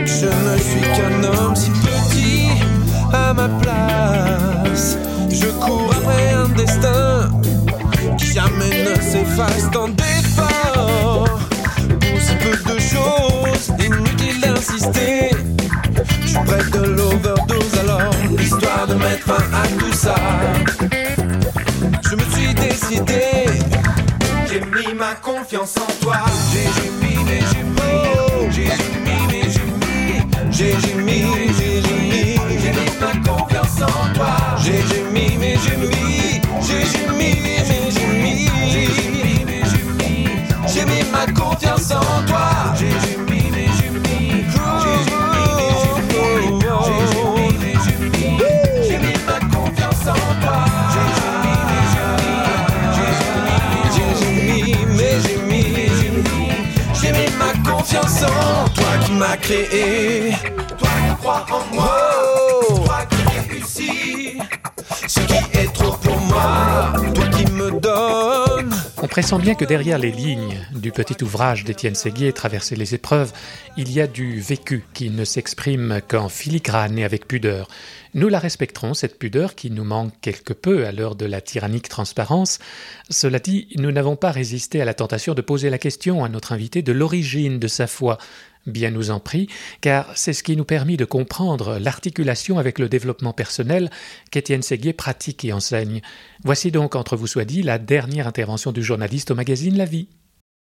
Je 0.06 0.26
ne 0.26 0.58
suis 0.58 0.82
qu'un 0.96 1.24
homme 1.24 1.56
si 1.56 1.70
petit 1.70 2.50
à 3.12 3.34
ma 3.34 3.50
place. 3.50 4.33
S'efface 9.14 9.70
dans 9.70 9.90
d'efforts. 9.90 11.40
Pour 12.02 12.20
si 12.20 12.36
peu 12.44 12.56
de 12.74 12.80
choses, 12.80 13.66
inutile 13.78 14.42
d'insister. 14.42 15.30
Je 16.22 16.28
suis 16.30 16.44
près 16.48 16.64
de 16.72 16.84
l'overdose 16.98 17.76
alors, 17.84 18.16
histoire 18.40 18.88
de 18.88 18.96
mettre 18.96 19.26
fin 19.28 19.46
à 19.62 19.68
tout 19.78 19.94
ça. 19.94 20.16
Je 22.10 22.16
me 22.16 22.26
suis 22.34 22.54
décidé, 22.56 23.26
j'ai 24.50 24.62
mis 24.62 24.94
ma 24.96 25.14
confiance 25.22 25.76
en 25.78 25.92
toi. 26.04 26.18
J'ai 26.52 26.90
mis, 27.02 27.18
mais 27.28 27.42
j'ai 27.52 27.64
mis, 27.78 27.94
j'ai 28.56 28.64
mis, 29.06 29.20
mais 29.30 29.46
j'ai 29.56 29.68
mis, 29.82 30.14
j'ai 30.58 30.74
mis, 31.08 31.24
j'ai 31.58 31.76
mis, 31.82 32.36
j'ai 32.62 32.72
mis 32.80 32.94
ma 33.00 33.14
confiance 33.30 33.80
en 33.82 34.14
toi. 34.16 34.36
J'ai 34.64 34.82
j'ai 34.90 35.04
mis, 35.04 35.13
toi 59.24 59.38
qui 59.38 59.54
m'as 59.54 59.68
créé. 59.68 60.32
Toi 60.78 60.90
qui 60.90 61.16
crois 61.18 61.46
en 61.52 61.76
moi, 61.76 62.00
toi 62.86 63.06
qui 63.10 63.50
réussis. 63.50 64.38
Ce 65.08 65.20
qui 65.22 65.58
est 65.58 65.74
trop 65.74 65.96
pour 65.98 66.18
moi, 66.18 66.94
toi 67.14 67.26
qui 67.28 67.52
me 67.52 67.80
donnes. 67.80 68.74
On 69.02 69.08
pressent 69.08 69.38
bien 69.40 69.56
que 69.56 69.66
derrière 69.66 69.98
les 69.98 70.12
lignes 70.12 70.66
du 70.74 70.92
petit 70.92 71.22
ouvrage 71.24 71.64
d'Étienne 71.66 71.96
Séguier, 71.96 72.32
Traverser 72.32 72.76
les 72.76 72.96
épreuves, 72.96 73.34
il 73.76 73.92
y 73.92 74.00
a 74.00 74.08
du 74.08 74.40
vécu 74.40 74.86
qui 74.94 75.10
ne 75.10 75.26
s'exprime 75.26 76.00
qu'en 76.08 76.30
filigrane 76.30 76.98
et 76.98 77.04
avec 77.04 77.28
pudeur. 77.28 77.68
Nous 78.14 78.30
la 78.30 78.40
respecterons, 78.40 78.94
cette 78.94 79.18
pudeur 79.18 79.56
qui 79.56 79.72
nous 79.72 79.84
manque 79.84 80.14
quelque 80.22 80.54
peu 80.54 80.86
à 80.86 80.92
l'heure 80.92 81.16
de 81.16 81.26
la 81.26 81.42
tyrannique 81.42 81.90
transparence. 81.90 82.60
Cela 83.10 83.40
dit, 83.40 83.68
nous 83.76 83.92
n'avons 83.92 84.16
pas 84.16 84.32
résisté 84.32 84.82
à 84.82 84.86
la 84.86 84.94
tentation 84.94 85.34
de 85.34 85.42
poser 85.42 85.70
la 85.70 85.80
question 85.80 86.24
à 86.24 86.30
notre 86.30 86.52
invité 86.54 86.82
de 86.82 86.92
l'origine 86.92 87.60
de 87.60 87.68
sa 87.68 87.88
foi. 87.88 88.20
Bien 88.66 88.92
nous 88.92 89.12
en 89.12 89.20
prie, 89.20 89.48
car 89.82 90.10
c'est 90.16 90.32
ce 90.32 90.42
qui 90.42 90.56
nous 90.56 90.64
permet 90.64 90.96
de 90.96 91.04
comprendre 91.04 91.80
l'articulation 91.80 92.60
avec 92.60 92.80
le 92.80 92.88
développement 92.88 93.34
personnel 93.34 93.90
qu'Étienne 94.32 94.62
Séguier 94.62 94.94
pratique 94.94 95.44
et 95.44 95.52
enseigne. 95.52 96.02
Voici 96.46 96.72
donc, 96.72 96.96
entre 96.96 97.18
vous 97.18 97.28
soit 97.28 97.44
dit, 97.44 97.62
la 97.62 97.78
dernière 97.78 98.28
intervention 98.28 98.72
du 98.72 98.82
journaliste 98.82 99.32
au 99.32 99.36
magazine 99.36 99.78
La 99.78 99.86
Vie. 99.86 100.08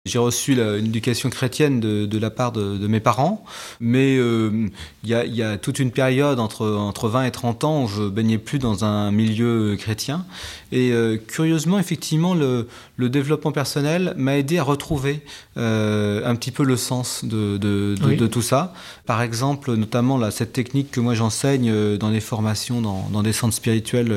J'ai 0.08 0.18
reçu 0.18 0.54
la, 0.54 0.76
une 0.76 0.87
éducation 0.87 1.28
chrétienne 1.28 1.80
de, 1.80 2.06
de 2.06 2.18
la 2.18 2.30
part 2.30 2.52
de, 2.52 2.78
de, 2.78 2.87
mes 2.87 3.00
parents, 3.00 3.44
mais 3.78 4.14
il 4.14 4.20
euh, 4.20 4.68
y, 5.04 5.12
a, 5.12 5.26
y, 5.26 5.42
a, 5.42 5.58
toute 5.58 5.80
une 5.80 5.90
période 5.90 6.40
entre, 6.40 6.66
entre 6.66 7.08
20 7.08 7.24
et 7.24 7.30
30 7.30 7.64
ans 7.64 7.84
où 7.84 7.88
je 7.88 8.08
baignais 8.08 8.38
plus 8.38 8.58
dans 8.58 8.84
un 8.84 9.11
milieu 9.11 9.76
chrétien. 9.76 10.24
Et 10.72 10.92
euh, 10.92 11.18
curieusement, 11.18 11.78
effectivement, 11.78 12.34
le, 12.34 12.68
le 12.96 13.11
développement 13.11 13.52
personnel 13.52 14.14
m'a 14.16 14.38
aidé 14.38 14.58
à 14.58 14.62
retrouver 14.62 15.20
euh, 15.58 16.22
un 16.24 16.34
petit 16.37 16.52
peu 16.52 16.64
le 16.64 16.76
sens 16.76 17.24
de, 17.24 17.58
de, 17.58 17.94
oui. 18.02 18.16
de, 18.16 18.26
tout 18.26 18.42
ça. 18.42 18.72
Par 19.04 19.20
exemple, 19.20 19.74
notamment 19.74 20.16
là, 20.16 20.30
cette 20.30 20.52
technique 20.52 20.90
que 20.90 21.00
moi 21.00 21.14
j'enseigne 21.14 21.96
dans 21.98 22.11
les 22.11 22.20
formations, 22.20 22.80
dans, 22.80 23.08
dans 23.12 23.22
des 23.22 23.32
centres 23.32 23.54
spirituels, 23.54 24.14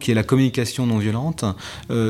qui 0.00 0.10
est 0.10 0.14
la 0.14 0.22
communication 0.22 0.86
non 0.86 0.98
violente, 0.98 1.44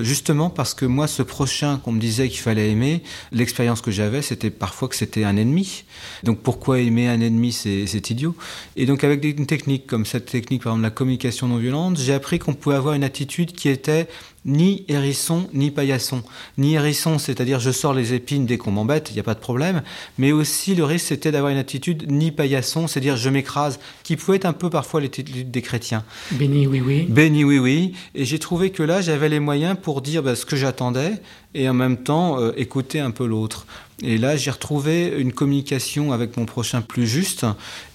justement 0.02 0.50
parce 0.50 0.74
que 0.74 0.84
moi, 0.84 1.06
ce 1.06 1.22
prochain 1.22 1.78
qu'on 1.78 1.92
me 1.92 2.00
disait 2.00 2.28
qu'il 2.28 2.40
fallait 2.40 2.70
aimer, 2.70 2.97
l'expérience 3.32 3.80
que 3.80 3.90
j'avais, 3.90 4.22
c'était 4.22 4.50
parfois 4.50 4.88
que 4.88 4.96
c'était 4.96 5.24
un 5.24 5.37
ennemi. 5.37 5.84
Donc 6.22 6.40
pourquoi 6.40 6.80
aimer 6.80 7.08
un 7.08 7.20
ennemi, 7.20 7.52
c'est 7.52 8.11
idiot. 8.11 8.34
Et 8.76 8.87
donc 8.87 9.04
avec 9.04 9.24
une 9.24 9.46
technique 9.46 9.87
comme 9.87 10.06
cette 10.06 10.26
technique, 10.26 10.62
par 10.62 10.72
exemple 10.72 10.82
la 10.82 10.90
communication 10.90 11.48
non 11.48 11.56
violente, 11.56 11.98
j'ai 11.98 12.14
appris 12.14 12.38
qu'on 12.38 12.54
pouvait 12.54 12.76
avoir 12.76 12.94
une 12.94 13.04
attitude 13.04 13.52
qui 13.52 13.68
était 13.68 14.08
ni 14.48 14.84
hérisson 14.88 15.48
ni 15.52 15.70
paillasson. 15.70 16.22
Ni 16.56 16.74
hérisson, 16.74 17.18
c'est-à-dire 17.18 17.61
je 17.61 17.70
sors 17.70 17.94
les 17.94 18.14
épines 18.14 18.46
dès 18.46 18.58
qu'on 18.58 18.72
m'embête, 18.72 19.11
il 19.11 19.14
n'y 19.14 19.20
a 19.20 19.22
pas 19.22 19.34
de 19.34 19.38
problème, 19.38 19.82
mais 20.18 20.32
aussi 20.32 20.74
le 20.74 20.84
risque 20.84 21.06
c'était 21.06 21.30
d'avoir 21.30 21.52
une 21.52 21.58
attitude 21.58 22.11
ni 22.11 22.32
paillasson, 22.32 22.88
c'est-à-dire 22.88 23.16
je 23.16 23.30
m'écrase, 23.30 23.78
qui 24.02 24.16
pouvait 24.16 24.38
être 24.38 24.46
un 24.46 24.52
peu 24.52 24.70
parfois 24.70 25.00
l'attitude 25.00 25.50
des 25.50 25.62
chrétiens. 25.62 26.02
Béni 26.32 26.66
oui 26.66 26.80
oui. 26.80 27.06
Béni 27.08 27.44
oui 27.44 27.58
oui. 27.58 27.92
Et 28.14 28.24
j'ai 28.24 28.38
trouvé 28.38 28.70
que 28.70 28.82
là 28.82 29.00
j'avais 29.00 29.28
les 29.28 29.40
moyens 29.40 29.76
pour 29.80 30.02
dire 30.02 30.22
bah, 30.22 30.34
ce 30.34 30.44
que 30.44 30.56
j'attendais 30.56 31.12
et 31.54 31.68
en 31.68 31.74
même 31.74 31.98
temps 31.98 32.40
euh, 32.40 32.52
écouter 32.56 33.00
un 33.00 33.11
peu 33.11 33.26
l'autre. 33.26 33.66
Et 34.02 34.16
là, 34.16 34.37
j'ai 34.37 34.52
retrouvé 34.52 35.12
une 35.18 35.32
communication 35.32 36.12
avec 36.12 36.37
mon 36.37 36.44
prochain 36.44 36.82
plus 36.82 37.08
juste 37.08 37.44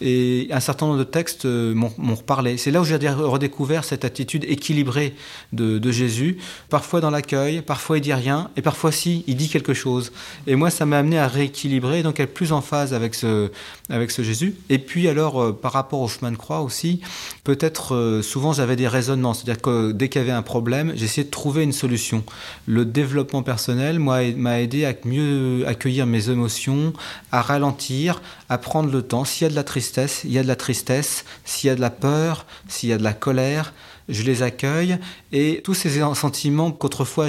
et 0.02 0.50
un 0.52 0.60
certain 0.60 0.88
nombre 0.88 1.00
de 1.00 1.06
textes 1.06 1.46
m'ont 1.46 2.16
reparlé. 2.16 2.58
C'est 2.58 2.72
là 2.72 2.82
où 2.82 2.84
j'ai 2.84 2.98
redécouvert 2.98 3.86
cette 3.86 4.04
attitude 4.04 4.44
équilibrée 4.44 5.16
de, 5.54 5.92
Jésus. 5.92 6.38
Parfois 6.70 7.00
dans 7.00 7.10
l'accueil, 7.10 7.62
parfois 7.62 8.00
il 8.00 8.02
dit 8.02 8.13
rien 8.13 8.50
et 8.58 8.62
parfois 8.62 8.92
si, 8.92 9.24
il 9.28 9.38
dit 9.38 9.48
quelque 9.48 9.74
chose. 9.74 10.12
Et 10.46 10.56
moi, 10.56 10.70
ça 10.70 10.86
m'a 10.86 11.00
amené 11.00 11.20
à 11.20 11.28
rééquilibrer, 11.28 12.04
donc 12.04 12.20
être 12.20 12.34
plus 12.34 12.52
en 12.52 12.62
phase 12.62 12.94
avec 12.94 13.16
ce, 13.16 13.50
avec 13.89 14.12
ce 14.12 14.24
Jésus. 14.24 14.56
Et 14.70 14.80
puis 14.80 15.08
alors, 15.08 15.42
euh, 15.42 15.52
par 15.54 15.72
rapport 15.72 16.02
au 16.02 16.08
chemin 16.08 16.32
de 16.32 16.38
croix 16.38 16.62
aussi, 16.62 17.00
peut-être 17.44 17.96
euh, 17.96 18.22
souvent 18.22 18.52
j'avais 18.52 18.76
des 18.76 18.88
raisonnements. 18.88 19.34
C'est-à-dire 19.34 19.62
que 19.62 19.92
dès 19.92 20.10
qu'il 20.10 20.20
y 20.20 20.24
avait 20.24 20.34
un 20.34 20.42
problème, 20.42 20.94
j'essayais 20.96 21.26
de 21.26 21.32
trouver 21.32 21.63
une 21.63 21.74
solution. 21.74 22.24
Le 22.66 22.86
développement 22.86 23.44
personnel 23.44 24.00
m'a 24.00 24.62
aidé 24.62 24.86
à 24.86 24.94
mieux 25.06 25.66
accueillir 25.68 25.93
mes 26.06 26.30
émotions, 26.30 26.94
à 27.32 27.42
ralentir, 27.42 28.22
à 28.50 28.58
prendre 28.58 28.92
le 28.92 29.02
temps. 29.02 29.26
S'il 29.26 29.44
y 29.44 29.48
a 29.48 29.50
de 29.50 29.56
la 29.56 29.64
tristesse, 29.64 30.22
il 30.26 30.32
y 30.32 30.40
a 30.40 30.44
de 30.44 30.48
la 30.48 30.56
tristesse. 30.56 31.26
S'il 31.46 31.68
y 31.68 31.72
a 31.72 31.76
de 31.76 31.82
la 31.82 31.90
peur, 31.90 32.46
s'il 32.68 32.90
y 32.90 32.94
a 32.94 32.98
de 32.98 33.04
la 33.04 33.14
colère, 33.14 33.74
je 34.10 34.24
les 34.24 34.44
accueille 34.44 34.98
et 35.32 35.62
tous 35.64 35.74
ces 35.74 36.02
sentiments 36.14 36.72
qu'autrefois 36.72 37.28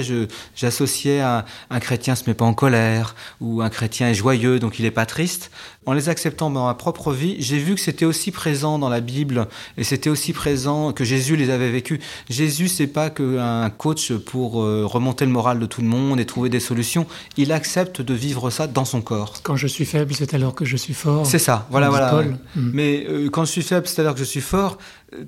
j'associais 0.55 1.21
à 1.21 1.45
un 1.69 1.79
chrétien 1.79 2.15
se 2.15 2.23
met 2.27 2.33
pas 2.33 2.45
en 2.45 2.53
colère 2.53 3.15
ou 3.39 3.61
un 3.61 3.69
chrétien 3.69 4.09
est 4.09 4.13
joyeux 4.13 4.59
donc 4.59 4.77
il 4.79 4.85
est 4.85 4.91
pas 4.91 5.05
triste 5.05 5.51
en 5.85 5.93
les 5.93 6.09
acceptant 6.09 6.49
dans 6.49 6.65
ma 6.65 6.73
propre 6.73 7.11
vie 7.11 7.35
j'ai 7.39 7.57
vu 7.57 7.75
que 7.75 7.81
c'était 7.81 8.05
aussi 8.05 8.31
présent 8.31 8.79
dans 8.79 8.89
la 8.89 9.01
Bible 9.01 9.47
et 9.77 9.83
c'était 9.83 10.09
aussi 10.09 10.33
présent 10.33 10.93
que 10.93 11.03
Jésus 11.03 11.35
les 11.35 11.49
avait 11.49 11.71
vécus. 11.71 11.99
Jésus 12.29 12.67
c'est 12.67 12.87
pas 12.87 13.09
qu'un 13.09 13.69
coach 13.69 14.13
pour 14.13 14.53
remonter 14.53 15.25
le 15.25 15.31
moral 15.31 15.59
de 15.59 15.65
tout 15.65 15.81
le 15.81 15.87
monde 15.87 16.19
et 16.19 16.25
trouver 16.25 16.49
des 16.49 16.59
solutions. 16.59 17.05
Il 17.37 17.51
accepte 17.51 18.01
de 18.01 18.13
vivre 18.13 18.49
ça 18.49 18.67
dans 18.67 18.85
son 18.85 19.01
corps. 19.01 19.33
Quand 19.43 19.55
je 19.55 19.67
suis 19.67 19.85
faible 19.85 20.13
c'est 20.13 20.33
alors 20.33 20.55
que 20.55 20.65
je 20.65 20.77
suis 20.77 20.93
fort 20.93 21.25
c'est 21.25 21.39
ça. 21.39 21.67
Voilà 21.69 21.89
voilà. 21.89 22.09
Paul. 22.09 22.37
mais 22.55 23.05
euh, 23.07 23.29
quand 23.29 23.45
je 23.45 23.51
suis 23.51 23.61
faible 23.61 23.87
c'est 23.87 24.01
alors 24.01 24.13
que 24.13 24.19
je 24.19 24.25
suis 24.25 24.41
fort. 24.41 24.77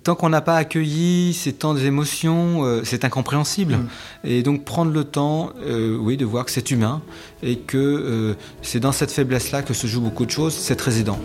Tant 0.03 0.15
qu'on 0.15 0.29
n'a 0.29 0.41
pas 0.41 0.57
accueilli 0.57 1.33
ces 1.33 1.53
temps 1.53 1.73
d'émotions, 1.73 2.65
euh, 2.65 2.81
c'est 2.83 3.05
incompréhensible. 3.05 3.75
Mmh. 3.75 3.87
Et 4.25 4.43
donc 4.43 4.65
prendre 4.65 4.91
le 4.91 5.03
temps, 5.05 5.51
euh, 5.61 5.95
oui, 5.97 6.17
de 6.17 6.25
voir 6.25 6.43
que 6.45 6.51
c'est 6.51 6.71
humain 6.71 7.01
et 7.43 7.57
que 7.59 7.77
euh, 7.77 8.35
c'est 8.61 8.79
dans 8.79 8.91
cette 8.91 9.11
faiblesse-là 9.11 9.61
que 9.61 9.73
se 9.73 9.87
joue 9.87 10.01
beaucoup 10.01 10.25
de 10.25 10.31
choses, 10.31 10.53
c'est 10.53 10.79
résident. 10.79 11.19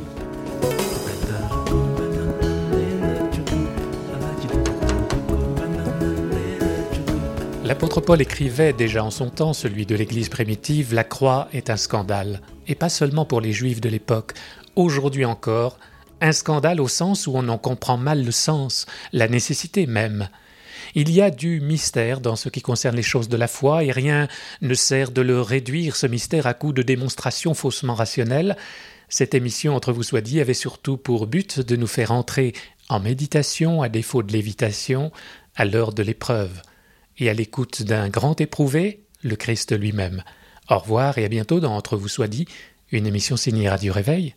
L'apôtre 7.65 8.03
Paul 8.03 8.21
écrivait 8.21 8.75
déjà 8.75 9.03
en 9.03 9.11
son 9.11 9.31
temps, 9.31 9.55
celui 9.55 9.87
de 9.87 9.95
l'Église 9.95 10.29
primitive, 10.29 10.93
la 10.93 11.05
croix 11.05 11.49
est 11.55 11.71
un 11.71 11.79
scandale. 11.79 12.43
Et 12.69 12.75
pas 12.75 12.91
seulement 12.91 13.25
pour 13.25 13.41
les 13.41 13.53
Juifs 13.53 13.81
de 13.81 13.89
l'époque. 13.89 14.35
Aujourd'hui 14.77 15.25
encore, 15.25 15.79
un 16.21 16.33
scandale 16.33 16.81
au 16.81 16.89
sens 16.89 17.27
où 17.27 17.33
on 17.35 17.49
en 17.49 17.59
comprend 17.59 17.97
mal 17.97 18.25
le 18.25 18.31
sens, 18.31 18.87
la 19.13 19.27
nécessité 19.27 19.87
même. 19.87 20.29
Il 20.95 21.11
y 21.11 21.23
a 21.23 21.31
du 21.31 21.61
mystère 21.61 22.21
dans 22.21 22.37
ce 22.37 22.49
qui 22.49 22.61
concerne 22.61 22.97
les 22.97 23.03
choses 23.03 23.29
de 23.29 23.37
la 23.37 23.49
foi, 23.49 23.85
et 23.85 23.93
rien 23.93 24.29
ne 24.61 24.75
sert 24.75 25.11
de 25.11 25.23
le 25.23 25.41
réduire, 25.41 25.97
ce 25.97 26.07
mystère, 26.07 26.47
à 26.47 26.55
coup 26.55 26.73
de 26.73 26.83
démonstrations 26.83 27.55
faussement 27.55 27.95
rationnelles. 27.95 28.57
Cette 29.09 29.35
émission, 29.35 29.75
entre 29.75 29.93
vous 29.93 30.03
soit 30.03 30.21
dit, 30.21 30.41
avait 30.41 30.55
surtout 30.55 30.97
pour 30.97 31.27
but 31.27 31.61
de 31.61 31.77
nous 31.77 31.87
faire 31.87 32.13
entrer 32.13 32.53
en 32.89 33.01
méditation, 33.01 33.83
à 33.83 33.89
défaut 33.89 34.23
de 34.23 34.33
lévitation, 34.33 35.13
à 35.57 35.65
l'heure 35.65 35.93
de 35.93 36.03
l'épreuve, 36.03 36.61
et 37.19 37.31
à 37.31 37.35
l'écoute 37.35 37.83
d'un 37.83 38.09
grand 38.09 38.41
éprouvé, 38.41 39.05
le 39.23 39.37
Christ 39.37 39.77
lui-même. 39.79 40.23
Au 40.69 40.79
revoir 40.79 41.19
et 41.19 41.25
à 41.25 41.29
bientôt 41.29 41.61
dans 41.61 41.75
Entre 41.75 41.97
vous 41.97 42.09
soit 42.09 42.29
dit, 42.29 42.47
une 42.91 43.07
émission 43.07 43.37
signée 43.37 43.69
Radio 43.69 43.93
Réveil. 43.93 44.35